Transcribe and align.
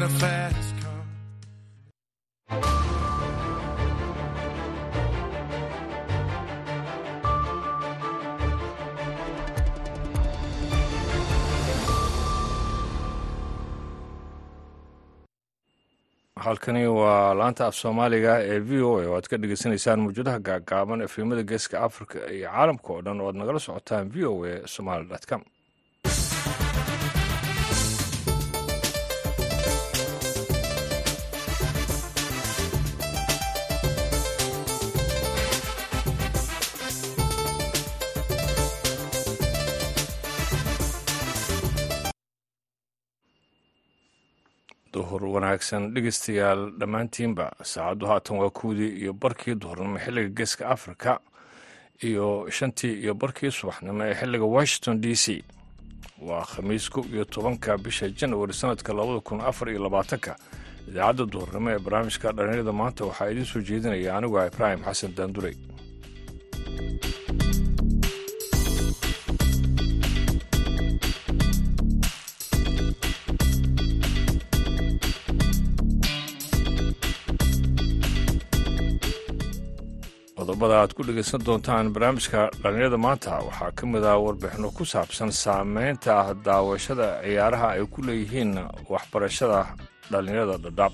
get 0.00 0.08
a 0.10 0.12
fast 0.18 0.74
car. 0.80 1.04
halkani 16.44 16.86
waa 16.86 17.34
laanta 17.38 17.66
af 17.66 17.74
soomaaliga 17.80 18.34
ee 18.52 18.58
v 18.68 18.70
o 18.88 18.92
a 19.00 19.04
oo 19.08 19.14
aad 19.16 19.26
ka 19.30 19.36
dhegeysaneysaan 19.42 20.00
mawjadaha 20.04 20.38
gaagaaban 20.48 21.04
efemada 21.06 21.42
geeska 21.50 21.76
africa 21.88 22.18
iyo 22.36 22.48
caalamka 22.54 22.88
oo 22.92 23.02
dhan 23.06 23.20
oo 23.20 23.28
aad 23.28 23.36
nagala 23.40 23.60
socotaan 23.66 24.06
v 24.14 24.16
o 24.30 24.32
a 24.50 24.54
somaali 24.74 25.04
com 25.30 25.42
duhur 44.94 45.22
wanaagsan 45.34 45.82
dhegeystayaal 45.94 46.62
dhammaantiinba 46.80 47.46
saacaddu 47.72 48.06
haatan 48.10 48.36
waa 48.42 48.50
kuwdii 48.58 48.90
iyo 49.02 49.12
barkii 49.12 49.54
duhurnimo 49.54 49.98
xilliga 50.04 50.28
geeska 50.38 50.68
africa 50.74 51.18
iyo 52.08 52.26
shantii 52.56 52.94
iyo 53.04 53.14
barkii 53.14 53.50
subaxnimo 53.50 54.04
ee 54.04 54.14
xilliga 54.20 54.44
washington 54.56 55.00
d 55.00 55.14
c. 55.14 55.44
Waa 56.28 56.44
khamiis 56.44 56.90
kow 56.90 57.04
iyo 57.14 57.24
tobanka 57.24 57.78
bisha 57.78 58.08
janawari 58.08 58.52
sanadka 58.52 58.92
labada 58.92 59.20
kun 59.20 59.40
afar 59.40 59.68
iyo 59.70 59.80
labaatanka 59.86 60.36
idaacadda 60.88 61.24
duhurnimo 61.32 61.70
ee 61.70 61.78
barnaamijka 61.78 62.32
dhallinyarada 62.32 62.72
maanta 62.72 63.04
waxaa 63.04 63.30
idiin 63.30 63.46
soo 63.52 63.60
jeedinaya 63.68 64.16
anigu 64.16 64.38
ah 64.40 64.46
ibraahim 64.46 64.82
xasan 64.84 65.14
daandurey 65.16 65.54
qodobada 80.60 80.80
aad 80.82 80.92
ku 80.96 81.02
dhegaysan 81.08 81.40
doontaan 81.46 81.86
barnaamijka 81.94 82.40
dhallinyarada 82.62 82.98
maanta. 83.06 83.32
Waxaa 83.48 83.70
ka 83.78 83.84
mid 83.92 84.04
ah 84.04 84.16
warbixino 84.24 84.68
ku 84.76 84.84
saabsan 84.92 85.30
saameynta 85.42 86.14
daawashada 86.46 87.06
ciyaaraha 87.24 87.68
ay 87.76 87.82
ku 87.92 88.00
leeyihiin 88.06 88.50
waxbarashada 88.92 89.58
dhallinyarada 90.12 90.56
dhadhaab 90.64 90.92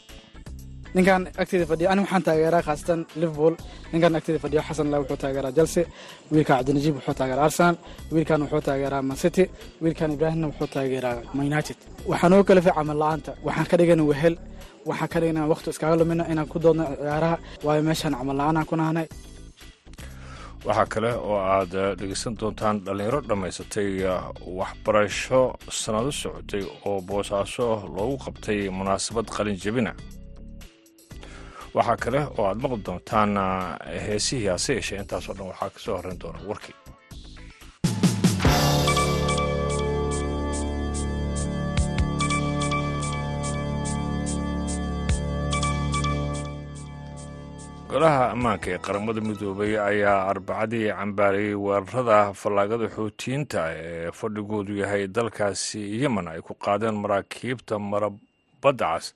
ninkan 0.96 1.22
agteeda 1.42 1.66
fadhiya 1.70 1.88
ani 1.92 2.00
waxaan 2.04 2.22
taageeraa 2.28 2.62
khaasatan 2.66 3.00
liverpool. 3.20 3.54
Ninkan 3.92 4.12
agteeda 4.18 4.38
fadhiyo 4.44 4.62
xasan 4.68 4.86
la 4.92 4.96
wuxuu 5.02 5.18
taageeraa 5.22 5.52
chelsea. 5.58 5.84
Wiilka 6.32 6.52
cabdinajiib 6.58 6.94
wuxuu 6.98 7.14
taageeraa 7.20 7.46
arsenal. 7.48 7.76
Wiilkan 8.14 8.40
wuxuu 8.44 8.62
taageeraa 8.68 9.02
man 9.08 9.16
city. 9.22 9.44
Wiilkan 9.82 10.10
ibraahimna 10.16 10.46
wuxuu 10.50 10.68
taageeraa 10.76 11.16
man 11.36 11.44
united. 11.52 11.76
Waxaan 12.10 12.32
oo 12.36 12.44
kale 12.48 12.60
fi 12.66 12.70
la'aanta 13.02 13.30
waxaan 13.46 13.66
ka 13.70 13.76
dhigana 13.80 14.02
wehel. 14.10 14.34
Waxaan 14.88 15.08
ka 15.12 15.18
dhigana 15.22 15.40
waqti 15.52 15.68
iskaga 15.74 15.96
lumina 16.00 16.24
inaan 16.32 16.48
ku 16.52 16.58
doodno 16.64 16.84
ciyaaraha. 17.02 17.36
Waayo 17.66 17.82
meeshaan 17.88 18.14
camal 18.18 18.36
la'aanaan 18.40 18.66
ku 18.70 18.76
nahnay 18.80 19.06
waxaa 20.64 20.86
kale 20.86 21.10
oo 21.14 21.38
aad 21.38 21.72
dhegeysan 21.98 22.34
doontaan 22.40 22.80
dhallinyaro 22.84 23.20
dhammaysatay 23.28 23.90
waxbarasho 24.58 25.40
sannado 25.70 26.12
socotay 26.12 26.62
oo 26.86 27.00
boosaaso 27.08 27.66
loogu 27.96 28.16
qabtay 28.24 28.68
munaasabad 28.78 29.26
qalin 29.36 29.56
jebina. 29.64 29.92
Waxaa 31.74 31.96
kale 31.96 32.20
oo 32.38 32.44
aad 32.46 32.58
maqli 32.62 32.82
doontaan 32.86 33.30
heesihii 34.06 34.48
hase 34.54 34.72
yeeshee 34.74 34.98
intaasoo 35.02 35.34
dhan 35.38 35.46
waxaa 35.52 35.70
ka 35.70 35.78
soo 35.78 35.96
horrayn 35.96 36.18
doona 36.20 36.38
warkii 36.48 36.74
golaha 47.96 48.24
ammaanka 48.34 48.68
ee 48.74 48.78
qaramada 48.86 49.20
midoobay 49.28 49.72
ayaa 49.90 50.18
arbacadii 50.32 50.88
cambaarayey 50.98 51.54
weerarada 51.64 52.18
fallaagada 52.40 52.86
xuutiyiinta 52.96 53.60
ee 53.84 54.10
fadhigoodu 54.20 54.72
yahay 54.82 55.02
dalkaasi 55.16 55.80
yemen 56.02 56.26
ay 56.32 56.40
ku 56.48 56.52
qaadeen 56.66 56.96
maraakiibta 57.04 57.74
marabadda 57.92 58.88
cas 58.92 59.06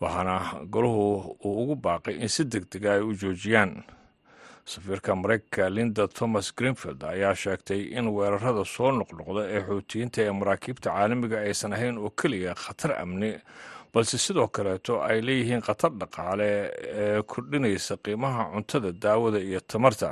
waxaana 0.00 0.36
golahu 0.74 1.04
uu 1.44 1.52
ugu 1.62 1.74
baaqay 1.86 2.14
in 2.24 2.28
si 2.36 2.44
deg 2.52 2.64
dega 2.72 2.90
ay 2.96 3.02
u 3.04 3.12
joojiyaan. 3.22 3.72
Safiirka 4.72 5.14
maraykanka 5.22 5.68
linda 5.76 6.08
thomas 6.08 6.46
greenfield 6.58 7.04
ayaa 7.04 7.34
sheegtay 7.42 7.80
in 7.98 8.06
weerarada 8.16 8.64
soo 8.64 8.90
noqnoqda 9.00 9.42
ee 9.56 9.60
xuutiyiinta 9.68 10.18
ee 10.26 10.32
maraakiibta 10.40 10.88
caalamiga 10.96 11.38
aysan 11.46 11.72
ahayn 11.76 11.98
oo 11.98 12.10
keliya 12.20 12.54
khatar 12.62 12.92
amni 13.02 13.30
balse 13.96 14.18
sidoo 14.20 14.48
kaleeto 14.52 15.00
ay 15.08 15.18
leeyihiin 15.26 15.62
khatar 15.66 15.92
dhaqaale 16.00 16.48
ee 17.02 17.22
kordhinaysa 17.32 17.96
qiimaha 18.04 18.42
cuntada 18.52 18.92
daawada 18.92 19.38
iyo 19.40 19.60
tamarta. 19.60 20.10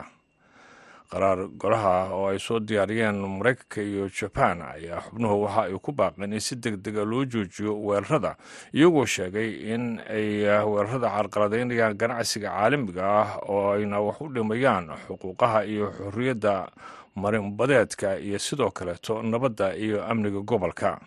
Qaraar 1.12 1.39
golaha 1.61 1.93
oo 2.17 2.27
ay 2.33 2.39
soo 2.41 2.59
diyaariyeen 2.69 3.19
maraykanka 3.39 3.83
iyo 3.84 4.09
jabaan 4.09 4.62
ayaa 4.62 5.00
xubnuhu 5.05 5.37
waxa 5.45 5.62
ay 5.69 5.77
ku 5.84 5.93
baaqeen 5.93 6.33
in 6.33 6.41
si 6.41 6.56
deg 6.56 6.81
dega 6.81 7.05
loo 7.05 7.25
joojiyo 7.28 7.77
weerarada 7.87 8.33
iyagoo 8.72 9.05
sheegay 9.06 9.50
in 9.75 10.01
ay 10.09 10.49
weerarada 10.72 11.09
carqaladaynayaan 11.16 11.95
ganacsiga 12.01 12.49
caalamiga 12.56 13.05
ah 13.05 13.31
oo 13.53 13.77
ayna 13.77 14.01
wax 14.01 14.16
u 14.25 14.33
dhimayaan 14.33 14.87
xuquuqaha 15.06 15.61
iyo 15.69 15.93
xorriyadda 15.99 16.55
marinbadeedka 17.15 18.19
iyo 18.19 18.39
sidoo 18.39 18.71
kaleeto 18.71 19.22
nabadda 19.22 19.77
iyo 19.77 20.03
amniga 20.11 20.41
gobolka 20.41 20.99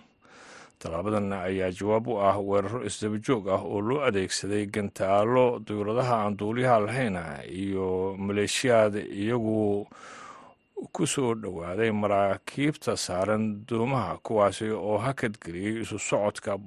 tallaabadan 0.79 1.33
ayaa 1.33 1.71
jawaab 1.79 2.07
u 2.07 2.15
ah 2.21 2.37
weeraro 2.49 2.83
isdaba 2.89 3.17
joog 3.27 3.47
ah 3.49 3.61
oo 3.65 3.81
loo 3.81 4.01
adeegsaday 4.07 4.65
gantaalo 4.75 5.59
dowladaha 5.67 6.15
aan 6.23 6.37
duuliyaha 6.37 6.79
lahayn 6.85 7.17
iyo 7.63 8.15
maleeshiyaad 8.17 8.95
iyagu 9.23 9.87
ku 10.93 11.07
soo 11.07 11.33
dhowaaday 11.35 11.91
maraakiibta 11.91 12.97
saaran 12.97 13.65
doomaha 13.69 14.17
kuwaasi 14.25 14.69
oo 14.69 14.97
hakadgeliyey 14.97 15.81
isu 15.81 15.99
socodka 15.99 16.57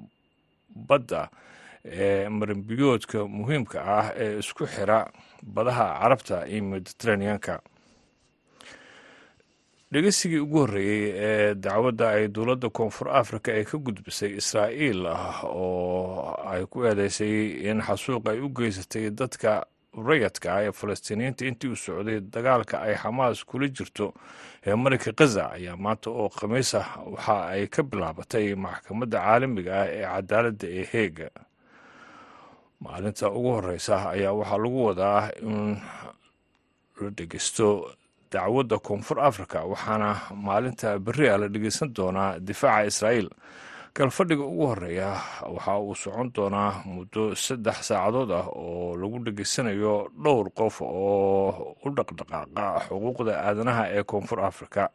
badda 0.87 1.29
ee 1.85 2.29
marinbiyoodka 2.29 3.25
muhiimka 3.37 3.77
ah 3.97 4.07
ee 4.23 4.39
isku 4.43 4.65
xira 4.67 4.99
badaha 5.55 5.85
carabta 6.01 6.37
iyo 6.47 6.63
mediteraneanka 6.63 7.53
dhegeysigii 9.91 10.39
ugu 10.39 10.57
horreeyey 10.59 11.11
ee 11.15 11.55
dacwadda 11.55 12.09
ay 12.09 12.27
dowladda 12.27 12.69
koonfur 12.69 13.09
africa 13.21 13.49
ay 13.57 13.63
ka 13.65 13.77
gudbisay 13.77 14.31
israa'iil 14.41 15.03
oo 15.43 16.35
ay 16.47 16.63
ku 16.71 16.85
eedeysay 16.87 17.67
in 17.69 17.81
xasuuq 17.83 18.29
ay 18.31 18.39
u 18.39 18.49
geysatay 18.49 19.09
dadka 19.11 19.65
rayadka 20.07 20.47
ah 20.55 20.63
ee 20.63 20.71
falastiiniyiinta 20.71 21.43
intii 21.45 21.71
u 21.71 21.75
socday 21.75 22.19
dagaalka 22.23 22.79
ay 22.87 22.95
xamaas 22.95 23.43
kula 23.43 23.67
jirto 23.67 24.13
ee 24.63 24.75
marinka 24.75 25.11
khaza 25.11 25.51
ayaa 25.59 25.75
maanta 25.75 26.09
oo 26.09 26.29
khamiis 26.29 26.71
ah. 26.79 26.87
Waxa 27.11 27.35
ay 27.51 27.67
ka 27.67 27.83
bilaabatay 27.83 28.55
maxkamadda 28.55 29.19
caalamiga 29.19 29.71
ah 29.83 29.87
ee 29.91 30.05
cadaaladda 30.07 30.67
ee 30.71 30.85
heega 30.93 31.27
maalinta 32.79 33.27
ugu 33.29 33.51
horeysa 33.59 33.95
ayaa 34.15 34.31
waxaa 34.39 34.57
lagu 34.63 34.79
wadaa 34.87 35.29
in 35.43 35.75
la 37.01 37.09
dhegeysto 37.17 37.67
dacwadda 38.31 38.77
koonfur 38.79 39.19
africa 39.29 39.59
waxaana 39.71 40.09
maalinta 40.45 40.99
berri 40.99 41.27
a 41.29 41.37
la 41.37 41.47
dhegeysan 41.47 41.89
doonaa 41.97 42.39
difaaca 42.39 42.87
israa'iil. 42.91 43.29
Galfadhiga 43.95 44.43
ugu 44.47 44.65
horreeya 44.71 45.09
waxa 45.51 45.73
uu 45.79 45.95
socon 45.95 46.31
doonaa 46.35 46.83
muddo 46.85 47.35
saddex 47.35 47.77
saacadood 47.91 48.31
ah 48.31 48.47
oo 48.55 48.95
lagu 48.95 49.19
dhegeysanayo 49.25 50.07
dhowr 50.23 50.47
qof 50.55 50.81
oo 50.81 51.75
u 51.85 51.89
dhaqdhaqaaqa 51.97 52.87
xuquuqda 52.87 53.33
aadanaha 53.47 53.83
ee 53.97 54.03
koonfur 54.03 54.39
africa 54.47 54.87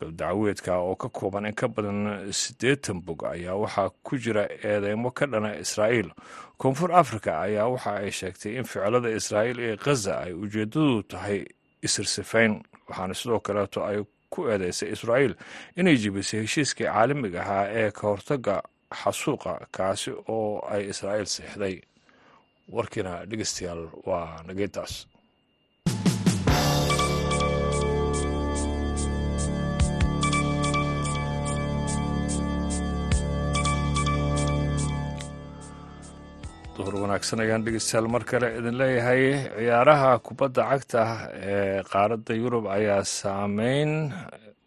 galdacweedka 0.00 0.72
oo 0.78 0.94
ka 0.96 1.08
kooban 1.08 1.46
in 1.46 1.54
ka 1.54 1.68
badan 1.68 2.30
siddeetan 2.32 3.00
bog 3.06 3.22
ayaa 3.26 3.54
waxaa 3.54 3.90
ku 4.02 4.18
jira 4.18 4.44
eedeymo 4.62 5.10
ka 5.10 5.26
dhana 5.26 5.54
israa'iil. 5.62 6.10
Koonfur 6.58 6.90
africa 6.94 7.38
ayaa 7.46 7.66
waxa 7.70 7.90
ay 8.02 8.10
sheegtay 8.10 8.58
in 8.58 8.64
ficilada 8.66 9.10
israa'iil 9.10 9.58
ee 9.60 9.76
khaza 9.76 10.14
ay 10.26 10.32
ujeeddadu 10.34 11.02
tahay 11.10 11.46
isirsifayn 11.86 12.52
waxaana 12.88 13.14
sidoo 13.20 13.40
kaleeto 13.46 13.84
ay 13.90 13.98
ku 14.32 14.40
eedeysay 14.52 14.88
israa'iil 14.96 15.34
inay 15.80 15.96
jebisay 16.02 16.40
heshiiskii 16.44 16.86
caalamiga 16.86 17.40
ahaa 17.44 17.64
ee 17.80 17.90
ka 17.98 18.04
hortagga 18.12 18.54
xasuuqa 19.00 19.52
kaasi 19.76 20.10
oo 20.34 20.60
ay 20.74 20.82
israa'iil 20.92 21.26
siixday 21.34 21.74
warkiina 22.76 23.12
dhegeystayaal 23.30 23.82
waa 24.08 24.42
nageyntaas 24.48 24.92
duhur 36.78 36.94
wanaagsan 37.02 37.40
ayaan 37.42 37.64
dhegeystayaal 37.66 38.08
mar 38.14 38.22
kale 38.30 38.48
idin 38.58 38.76
leeyahay. 38.80 39.22
Ciyaaraha 39.58 40.10
kubadda 40.26 40.62
cagta 40.70 41.02
ee 41.34 41.82
qaaradda 41.92 42.32
yurub 42.42 42.64
ayaa 42.76 43.02
saameyn 43.18 43.90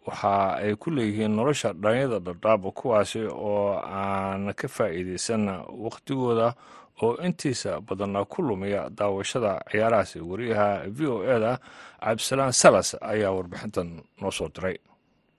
waxa 0.06 0.34
ay 0.62 0.72
ku 0.82 0.88
leeyihiin 0.96 1.32
nolosha 1.38 1.72
dhalinyada 1.82 2.18
dhardhaaba 2.26 2.68
kuwaasi 2.78 3.20
oo 3.48 3.80
aan 3.80 4.52
ka 4.60 4.68
faa'iideysan 4.76 5.42
wakhtigooda 5.84 6.48
oo 7.02 7.16
intiisa 7.26 7.80
badanna 7.80 8.24
ku 8.32 8.38
lumiya 8.48 8.90
daawashada 8.98 9.52
ciyaarahaasi. 9.72 10.20
Wariyaha 10.30 10.68
v 10.96 10.98
o 11.08 11.16
eda 11.24 11.52
cabdisalaan 12.04 12.52
salas 12.52 12.88
ayaa 13.00 13.32
warbixintan 13.36 13.88
noo 14.20 14.30
soo 14.30 14.48
diray. 14.52 14.76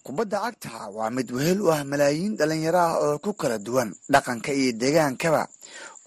Kubadda 0.04 0.38
cagta 0.44 0.90
waa 0.92 1.08
mid 1.16 1.30
wehel 1.32 1.62
u 1.64 1.72
ah 1.72 1.80
malaayiin 1.88 2.34
dhallinyaro 2.36 2.80
ah 2.82 2.94
oo 3.06 3.16
ku 3.24 3.32
kala 3.40 3.56
duwan 3.60 3.94
dhaqanka 4.12 4.52
iyo 4.52 4.72
deegaankaba 4.82 5.48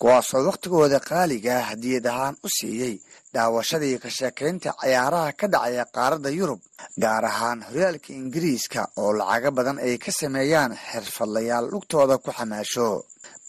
kuwaasoo 0.00 0.42
wakhtigooda 0.48 0.98
qaaliga 1.08 1.54
hadiyad 1.70 2.06
ahaan 2.12 2.36
u 2.46 2.48
siiyey 2.56 2.94
daawashadii 3.34 3.96
ka 4.02 4.10
sheekaynta 4.18 4.70
ciyaaraha 4.80 5.32
ka 5.40 5.46
dhacaya 5.52 5.84
qaaradda 5.96 6.30
yurub 6.38 6.60
gaar 7.02 7.24
ahaan 7.32 7.58
horyaalka 7.68 8.10
ingiriiska 8.20 8.80
oo 9.02 9.12
lacago 9.18 9.50
badan 9.58 9.78
ay 9.86 9.94
ka 10.04 10.10
sameeyaan 10.20 10.72
xirfadlayaal 10.90 11.66
lugtooda 11.72 12.14
ku 12.24 12.30
xamaasho. 12.36 12.88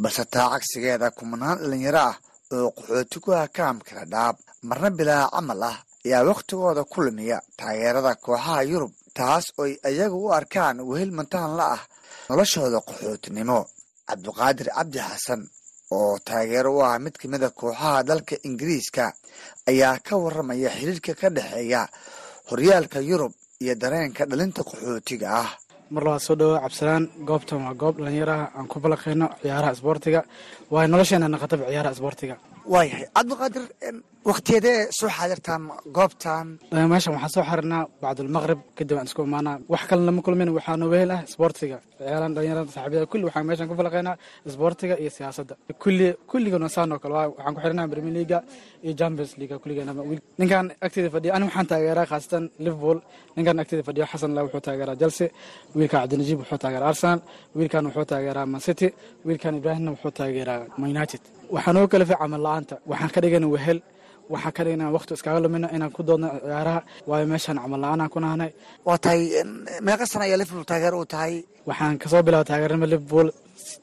Balse 0.02 0.24
taa 0.34 0.50
cagsigeeda 0.54 1.08
kumanaan 1.18 1.58
dhallinyaro 1.62 2.00
ah 2.12 2.16
oo 2.56 2.70
qaxooti 2.78 3.18
ku 3.24 3.30
ah 3.42 3.48
kaamkala 3.58 4.04
dhaab 4.14 4.36
marna 4.70 4.90
bilaa 4.98 5.26
camal 5.36 5.62
ah 5.72 5.78
ayaa 6.06 6.28
wakhtigooda 6.30 6.82
ku 6.92 6.98
lumiya 7.06 7.38
taageerada 7.60 8.12
kooxaha 8.26 8.62
yurub 8.72 8.92
taas 9.18 9.46
oy 9.64 9.72
ayagu 9.90 10.18
u 10.26 10.34
arkaan 10.40 10.78
wehel 10.90 11.12
mantaan 11.18 11.52
la 11.60 11.66
ah 11.76 11.82
noloshooda 12.30 12.80
qaxootinimo. 12.88 13.60
Cabdiqaadir 14.10 14.68
cabdi 14.78 15.00
xasan 15.10 15.42
oo 15.92 16.18
taageero 16.28 16.70
u 16.78 16.82
ah 16.84 17.00
mid 17.00 17.16
ka 17.18 17.28
mid 17.28 17.44
a 17.44 17.50
kooxaha 17.50 18.04
dalka 18.04 18.36
ingiriiska 18.48 19.06
ayaa 19.70 20.00
ka 20.08 20.14
warramaya 20.24 20.70
xiriirka 20.78 21.14
ka 21.22 21.28
dhexeeya 21.30 21.82
horyaalka 22.50 23.00
yurub 23.10 23.34
iyo 23.64 23.76
dareenka 23.76 24.26
dhalinta 24.26 24.62
qaxootiga 24.64 25.28
ah. 25.44 25.50
Mar 25.90 26.04
labaad 26.04 26.22
soo 26.28 26.36
dhawo 26.36 26.60
cabdisalaan 26.60 27.06
goobtan 27.28 27.64
waa 27.66 27.74
goob 27.82 27.96
dhallinyaraha 27.98 28.46
aan 28.58 28.68
ku 28.68 28.80
balaqayno 28.84 29.28
ciyaaraha 29.42 29.72
isboortiga 29.76 30.22
waayo 30.74 30.88
nolosheena 30.94 31.28
naqataba 31.34 31.64
ciyaaraha 31.72 31.94
isboortiga. 31.98 32.36
Waayahay 32.74 33.06
cabdiqaadir 33.18 33.64
wakhtiyeedee 34.30 34.78
soo 35.00 35.10
xaadirtaan 35.18 35.64
goobtan 35.98 36.48
meeshan 36.92 37.14
waxaan 37.16 37.34
soo 37.36 37.44
xarinaa 37.50 37.84
bacdulmaqrib 38.04 38.60
kadib 38.78 38.98
aan 39.00 39.08
isku 39.10 39.22
imaanaa. 39.30 39.56
Wax 39.74 39.84
kale 39.90 40.02
lama 40.08 40.22
kulmin 40.26 40.50
waxaa 40.58 40.76
noo 40.82 40.90
wehel 40.94 41.12
ah 41.16 41.22
isboortiga. 41.30 41.78
Ciyaaran 42.00 42.32
dhalinyarada 42.36 42.72
saaxiibada 42.76 43.06
kulli 43.12 43.24
waxaan 43.28 43.46
meeshan 43.50 43.68
ku 43.70 43.76
falaqaynaa 43.80 44.16
isboortiga 44.50 44.96
iyo 45.02 45.12
siyaasadda 45.18 45.54
kulli 45.84 46.08
kulligana 46.32 46.68
saan 46.76 46.90
oo 46.96 47.00
kale 47.04 47.14
waxaan 47.38 47.54
ku 47.56 47.60
xirinaa 47.64 47.88
premier 47.92 48.14
leaga 48.18 48.40
iyo 48.86 48.94
champions 49.00 49.32
leaga 49.40 49.56
kulligeena 49.64 49.92
ninkan 50.40 50.66
agteeda 50.86 51.10
fadhiya 51.16 51.32
ani 51.36 51.44
waxaan 51.50 51.68
taageeraa 51.72 52.06
khaasatan 52.12 52.44
liverpool. 52.66 52.98
Ninkan 53.38 53.56
agteeda 53.64 53.84
fadhiyo 53.88 54.06
xasan 54.12 54.32
la 54.36 54.42
wuxuu 54.46 54.62
taageeraa 54.68 54.96
chelsea. 55.02 55.28
Wiilka 55.78 55.98
cabdinajiib 56.02 56.38
wuxuu 56.42 56.60
taageeraa 56.64 56.90
arsenal. 56.94 57.20
Wiilkan 57.58 57.84
wuxuu 57.88 58.06
taageeraa 58.12 58.46
man 58.54 58.62
city. 58.68 58.88
Wiilkan 59.28 59.54
ibraahimna 59.60 59.90
wuxuu 59.96 60.12
taageeraa 60.20 60.57
united. 60.94 61.22
Waxaan 61.56 61.78
oo 61.80 61.88
kala 61.92 62.06
fi 62.10 62.16
camal 62.22 62.42
la'aanta 62.48 62.76
waxaan 62.92 63.12
ka 63.16 63.20
dhigana 63.24 63.48
wehel. 63.56 63.80
Waxaan 64.34 64.54
ka 64.58 64.62
dhigna 64.66 64.86
waqti 64.96 65.12
iskaga 65.18 65.40
lumino 65.46 65.68
inaan 65.76 65.92
ku 65.96 66.02
doodno 66.08 66.28
ciyaaraha. 66.46 66.80
Waayo 67.10 67.26
meeshaan 67.32 67.58
camal 67.64 67.80
la'aanaan 67.84 68.10
ku 68.14 68.20
nahnay. 68.26 68.52
Waa 68.88 68.98
tahay 69.04 69.22
meeqa 69.88 70.06
sana 70.12 70.24
ayaa 70.28 70.40
liverpool 70.42 70.66
taageer 70.72 70.94
u 71.02 71.06
tahay? 71.14 71.34
Waxaan 71.70 71.96
ka 72.02 72.08
soo 72.12 72.22
bilaaba 72.28 72.46
taageernima 72.50 72.88
liverpool 72.94 73.28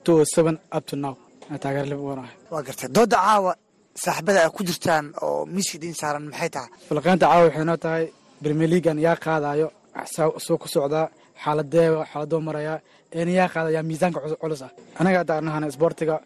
two 0.04 0.16
seven 0.34 0.54
up 0.76 0.84
to 0.90 0.94
now. 1.04 1.14
Taageer 1.64 1.86
liverpool 1.90 2.18
ahay. 2.22 2.34
Waa 2.52 2.62
gartay 2.66 2.88
dooda 2.96 3.16
caawa 3.26 3.52
saaxiibada 4.04 4.40
a 4.46 4.50
ku 4.56 4.60
jirtaan 4.68 5.04
oo 5.24 5.46
miiska 5.54 5.74
idiin 5.78 5.96
saaran 6.00 6.24
maxay 6.30 6.50
tahay? 6.56 6.70
Falaqeynta 6.88 7.26
caawa 7.30 7.44
waxay 7.48 7.64
noo 7.70 7.78
tahay 7.84 8.04
premier 8.42 8.68
leaguean 8.72 8.98
yaa 9.06 9.16
qaadayo. 9.24 9.68
Ku 10.62 10.68
socdaa. 10.76 11.06
Xaaladee 11.44 11.88
xaaladoo 12.10 12.40
marayaa 12.48 12.78
een 13.18 13.28
yaa 13.38 13.48
qaadayaa 13.54 13.82
miisaanka 13.88 14.18
culus 14.42 14.62
ah. 14.66 14.70
Anaga 15.00 15.18
hadda 15.22 15.34
anahana 15.40 15.66
isboortiga 15.72 16.16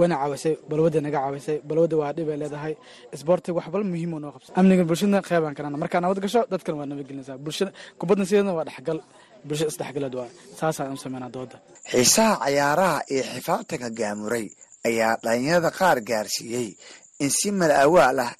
wayna 0.00 0.16
caawisay 0.20 0.54
balwadda 0.70 1.00
naga 1.06 1.18
caawisay 1.24 1.56
balwadda 1.68 1.96
waa 2.00 2.12
dhib 2.16 2.28
ay 2.32 2.38
leedahay. 2.42 2.74
Isboortiga 3.16 3.54
wax 3.58 3.66
bal 3.74 3.84
noo 3.84 4.32
qabsa 4.34 4.50
amniga 4.58 4.82
bulshadna 4.88 5.18
qeybaan 5.28 5.54
karana. 5.56 5.76
Markaa 5.82 6.00
nabad 6.04 6.18
gasho 6.24 6.40
dadkan 6.52 6.74
waa 6.78 6.86
nabadgelinaysaa 6.90 7.38
bulshada 7.44 7.70
kubaddan 7.98 8.26
sideedna 8.28 8.52
waa 8.58 8.64
dhexgal. 8.68 8.98
Bulshada 9.48 9.70
isdhexgaleed 9.72 10.14
waa. 10.18 10.28
Saasaan 10.58 10.92
u 10.92 10.96
sameynaa 11.04 11.30
dooda. 11.36 11.56
Xiisaha 11.90 12.34
cayaaraha 12.44 12.98
iyo 13.12 13.22
xifaaltanka 13.34 13.88
gaamuray 13.98 14.46
ayaa 14.88 15.12
dhalinyarada 15.24 15.70
qaar 15.78 15.98
gaarsiiyey. 16.10 16.68
In 17.24 17.30
si 17.38 17.48
mala 17.58 17.74
awaal 17.86 18.18
ah 18.26 18.32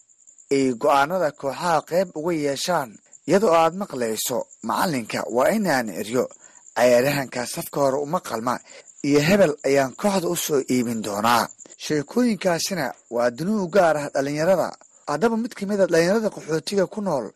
ay 0.55 0.65
go'aanada 0.83 1.29
kooxaha 1.41 1.83
qayb 1.91 2.09
uga 2.19 2.33
yeeshaan 2.47 2.91
iyadoo 3.29 3.53
aad 3.61 3.75
maqlayso 3.83 4.39
macalinka 4.69 5.21
waa 5.37 5.49
inaan 5.57 5.89
eryo 6.01 6.25
cayaaryahanka 6.79 7.41
safka 7.55 7.79
hore 7.85 7.99
uma 8.07 8.19
qalma 8.29 8.55
iyo 9.09 9.21
hebel 9.29 9.53
ayaan 9.69 9.93
kooxda 10.01 10.27
u 10.35 10.37
soo 10.47 10.61
iibin 10.75 11.01
doonaa. 11.07 11.45
Sheekooyinkaasina 11.85 12.87
waa 13.15 13.31
dunuhu 13.39 13.65
gaar 13.77 13.97
ah 14.03 14.09
dhallinyarada. 14.15 14.69
Haddaba 15.11 15.37
mid 15.43 15.53
ka 15.59 15.63
mid 15.71 15.81
a 15.81 15.87
dhallinyarada 15.87 16.29
qaxootiga 16.37 16.85
ku 16.95 17.01
nool 17.07 17.27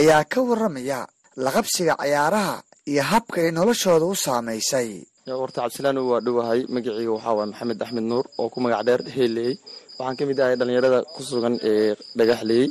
ayaa 0.00 0.24
ka 0.32 0.38
warramaya 0.48 1.00
laqabsiga 1.44 1.94
cayaaraha 2.02 2.54
iyo 2.90 3.02
habka 3.10 3.38
ay 3.44 3.50
noloshooda 3.58 4.04
u 4.12 4.14
saamaysay. 4.24 4.88
Horta 5.40 5.58
cabdisalaan 5.62 5.98
waa 6.10 6.20
dhowahay 6.26 6.60
magaceyga 6.74 7.12
waxaa 7.16 7.34
waay 7.38 7.48
maxamed 7.52 7.78
axmed 7.84 8.04
nuur 8.10 8.24
oo 8.40 8.48
ku 8.52 8.58
magac 8.64 8.82
dheer 8.86 9.00
heeley 9.16 9.52
waxaan 9.98 10.16
ka 10.18 10.22
mid 10.28 10.38
ahay 10.42 10.56
dhallinyarada 10.60 10.98
ku 11.14 11.20
sugan 11.28 11.54
ee 11.70 11.94
dhagaxleey 12.18 12.66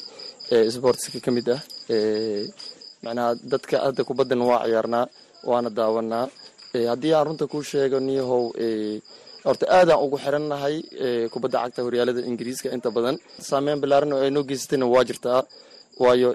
ee 0.55 0.63
sboortiska 0.75 1.19
ka 1.25 1.31
mid 1.37 1.47
ah 1.55 1.61
macnaha 3.05 3.29
dadka 3.51 3.75
hadda 3.85 4.01
kubaddan 4.09 4.41
waa 4.49 4.63
ciyaarnaa 4.67 5.05
waana 5.49 5.69
daawanaa. 5.77 6.25
Haddii 6.91 7.13
aan 7.17 7.25
runta 7.27 7.45
kuu 7.51 7.63
sheego 7.69 7.97
niyahow 8.07 8.43
horta 9.45 9.65
aadaan 9.77 9.99
ugu 10.05 10.17
xirannahay 10.23 10.75
kubadda 11.33 11.57
cagta 11.63 11.79
horyaalada 11.85 12.21
ingiriiska 12.29 12.67
inta 12.75 12.89
badan. 12.95 13.15
Saameyn 13.49 13.79
ballaaran 13.81 14.13
oo 14.15 14.21
ay 14.25 14.31
noo 14.35 14.43
geysatayna 14.49 14.85
waa 14.93 15.03
jirtaa. 15.09 15.41
Waayo 16.03 16.29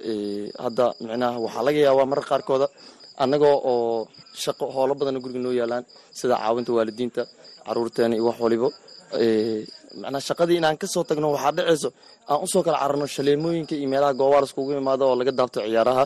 hadda 0.65 0.85
micnaha 1.07 1.39
waxaa 1.45 1.65
laga 1.67 1.81
yaabaa 1.87 2.07
marar 2.11 2.27
qaarkooda 2.31 2.67
annagoo 3.23 3.57
oo 3.73 4.09
shaqo 4.43 4.65
howlo 4.77 4.93
badana 5.01 5.19
guriga 5.25 5.41
noo 5.45 5.55
yaalaan 5.61 5.85
sida 6.19 6.35
caawinta 6.43 6.71
waalidiinta 6.77 7.23
caruurteena 7.67 8.15
iyo 8.17 8.25
wax 8.29 8.39
walibo 8.45 8.69
macnaa 10.03 10.23
shaqadii 10.29 10.57
inaan 10.61 10.77
ka 10.83 10.87
soo 10.95 11.05
tagno 11.09 11.29
waxaa 11.35 11.53
dhacayso 11.59 11.89
aan 12.31 12.39
u 12.45 12.47
soo 12.53 12.63
kala 12.67 12.79
cararno 12.83 13.07
shaleemooyinka 13.15 13.75
iyo 13.81 13.89
meelaha 13.93 14.13
goobaal 14.21 14.45
iskugu 14.49 14.73
imaado 14.83 15.05
oo 15.11 15.17
laga 15.21 15.33
daabto 15.39 15.59
ciyaaraha 15.67 16.05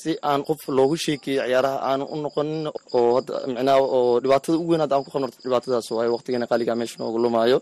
si 0.00 0.10
aan 0.30 0.40
qof 0.48 0.60
loogu 0.78 0.96
sheekeeyo 1.04 1.42
ciyaaraha 1.48 1.76
aanu 1.90 2.04
u 2.14 2.16
noqonin 2.24 2.62
oo 2.98 3.08
hadda 3.16 3.34
micnaha 3.54 3.78
oo 3.96 4.02
dhibaatada 4.22 4.56
ugu 4.60 4.70
weyn 4.72 4.82
hadda 4.84 4.94
aan 4.96 5.04
ku 5.06 5.10
qabno 5.14 5.28
dhibaatadaas 5.44 5.86
waayo 5.96 6.10
waqtigeena 6.16 6.46
qaaliga 6.50 6.74
meesha 6.80 6.96
noogu 7.02 7.18
lumaayo 7.24 7.58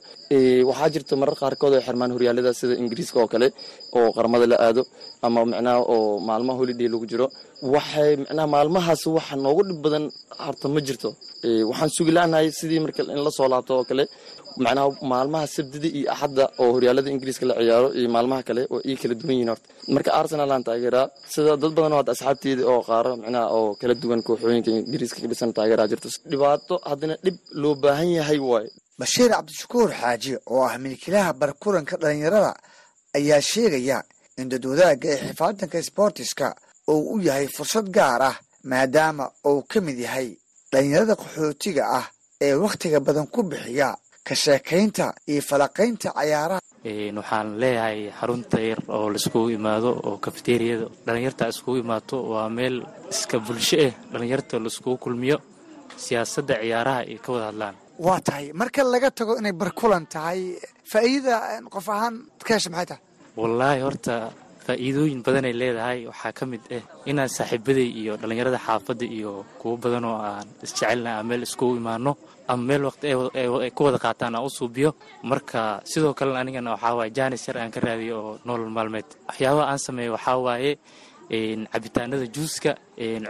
waxaa 0.71 0.88
jirta 0.95 1.14
marar 1.21 1.37
qaarkood 1.42 1.73
oo 1.76 1.83
xirmaan 1.87 2.11
horyaalada 2.16 2.50
sida 2.61 2.75
ingiriiska 2.83 3.16
oo 3.23 3.28
kale 3.33 3.47
oo 3.99 4.09
qaramada 4.16 4.47
la 4.52 4.56
aado 4.66 4.82
ama 5.26 5.40
micnaha 5.50 5.80
oo 5.94 6.18
maalmaha 6.28 6.59
holiday 6.61 6.88
lagu 6.92 7.06
jiro 7.11 7.26
waxay 7.75 8.11
micnaha 8.23 8.47
maalmahaas 8.54 9.02
waxa 9.16 9.35
noogu 9.44 9.62
dhib 9.68 9.78
badan 9.85 10.04
harta 10.44 10.66
ma 10.75 10.80
jirto. 10.88 11.09
Waxaan 11.70 11.90
sugi 11.97 12.12
la-nahay 12.16 12.49
sidii 12.59 12.80
marka 12.85 13.02
in 13.14 13.20
la 13.26 13.30
soo 13.37 13.49
laabto 13.52 13.73
oo 13.78 13.85
kale 13.90 14.04
macnaha 14.64 14.87
maalmaha 15.12 15.47
sabdida 15.56 15.88
iyo 15.99 16.06
axadda 16.14 16.44
oo 16.62 16.68
horyaalada 16.75 17.09
ingiriiska 17.14 17.44
la 17.50 17.54
ciyaaro 17.61 17.88
iyo 17.99 18.09
maalmaha 18.16 18.42
kale 18.49 18.62
oo 18.75 18.80
ii 18.90 18.97
kala 19.00 19.14
duwan 19.20 19.35
yihiin 19.37 19.50
horta. 19.52 19.66
Marka 19.94 20.11
arsenal 20.20 20.50
aan 20.54 20.64
taageeraa 20.68 21.06
sida 21.32 21.56
dad 21.62 21.73
badan 21.76 21.92
oo 21.94 21.99
hadda 22.00 22.12
asxaabteeda 22.16 22.62
oo 22.73 22.80
qaaro 22.88 23.12
micnaha 23.23 23.47
oo 23.56 23.68
kala 23.80 23.94
duwan 24.02 24.20
kooxooyinka 24.28 24.70
ingiriiska 24.80 25.18
ka 25.23 25.52
taageeraa 25.59 25.88
jirto. 25.90 26.09
Dhibaato 26.30 26.75
haddana 26.90 27.14
dhib 27.25 27.37
loo 27.62 27.75
baahan 27.82 28.11
yahay 28.18 28.38
waaye. 28.50 28.70
Bashiir 29.00 29.30
cabdishakuur 29.35 29.88
xaaji 30.00 30.32
oo 30.52 30.62
ah 30.68 30.75
milkilaha 30.85 31.30
barkulanka 31.40 31.94
dhalinyarada 32.02 32.52
ayaa 33.19 33.40
sheegaya 33.50 33.99
in 34.40 34.49
dadwadaagga 34.52 35.09
ee 35.14 35.21
xifaadanka 35.29 35.79
sboortiska 35.88 36.47
uu 36.93 37.02
u 37.14 37.21
yahay 37.26 37.47
fursad 37.57 37.87
gaar 37.97 38.23
ah 38.31 38.37
maadaama 38.71 39.25
uu 39.50 39.62
ka 39.71 39.79
mid 39.87 39.99
yahay 40.07 40.29
dhalinyarada 40.73 41.14
qaxootiga 41.23 41.83
ah 41.99 42.07
ee 42.47 42.55
wakhtiga 42.64 42.99
badan 43.07 43.26
ku 43.35 43.40
bixiya 43.50 43.88
ka 44.26 44.35
sheekaynta 44.35 45.07
iyo 45.33 45.43
falaqaynta 45.50 46.09
cayaaraha. 46.19 46.61
Waxaan 47.19 47.49
leeyahay 47.61 48.00
xarunta 48.19 48.59
yar 48.69 48.81
oo 48.97 49.07
laiskugu 49.12 49.49
imaado 49.59 49.90
oo 50.09 50.17
kafeteriyada 50.25 50.87
dhallinyarta 51.07 51.45
iskugu 51.52 51.76
imaato 51.85 52.17
waa 52.33 52.49
meel 52.57 52.76
iska 53.12 53.37
bulsho 53.47 53.76
ah 53.87 53.93
dhallinyarta 54.12 54.55
laiskugu 54.64 54.97
kulmiyo 55.05 55.37
siyaasadda 56.05 56.55
ciyaaraha 56.62 57.00
ay 57.11 57.19
ka 57.25 57.29
wada 57.33 57.47
hadlaan. 57.50 57.75
Waa 58.07 58.21
tahay 58.26 58.47
marka 58.61 58.81
laga 58.93 59.11
tago 59.19 59.33
inay 59.40 59.52
barkulan 59.52 60.05
tahay 60.14 60.40
faa'iidada 60.92 61.61
qof 61.75 61.87
ahaan 61.94 62.14
ka 62.47 62.52
hesha 62.56 62.70
maxay 62.75 62.87
tahay 62.90 63.02
wallaahi 63.40 63.80
horta 63.87 64.14
faa'iidooyin 64.66 65.20
badanay 65.26 65.54
leedahay. 65.61 65.99
Waxaa 66.11 66.32
ka 66.38 66.44
mid 66.52 66.62
ah 66.76 66.82
inaan 67.11 67.30
saaxiibaday 67.37 67.88
iyo 68.00 68.12
dhallinyarada 68.20 68.59
xaafadda 68.66 69.06
iyo 69.16 69.32
kuwo 69.61 69.75
badan 69.82 70.04
oo 70.11 70.18
aan 70.28 70.47
isjecelna 70.64 71.11
aan 71.18 71.26
meel 71.30 71.42
iskugu 71.47 71.75
imaano 71.80 72.12
ama 72.50 72.62
meel 72.68 72.82
waqti 72.88 73.06
ku 73.76 73.80
wada 73.87 73.99
qaataan 74.04 74.35
aan 74.37 74.44
u 74.49 74.50
suubiyo 74.59 74.90
marka 75.30 75.61
sidoo 75.90 76.12
kalena 76.18 76.38
anigana 76.42 76.70
waxaa 76.75 77.09
jaanis 77.16 77.42
yar 77.49 77.56
aan 77.59 77.70
ka 77.75 77.80
raadiyo 77.87 78.16
oo 78.26 78.32
nolol 78.47 78.70
maalmeed. 78.76 79.09
Waxyaabaha 79.28 79.66
aan 79.70 79.80
sameeyo 79.87 80.12
waxaa 80.16 80.38
waaye 80.47 80.73
cabitaanada 81.73 82.26
juuska 82.35 82.70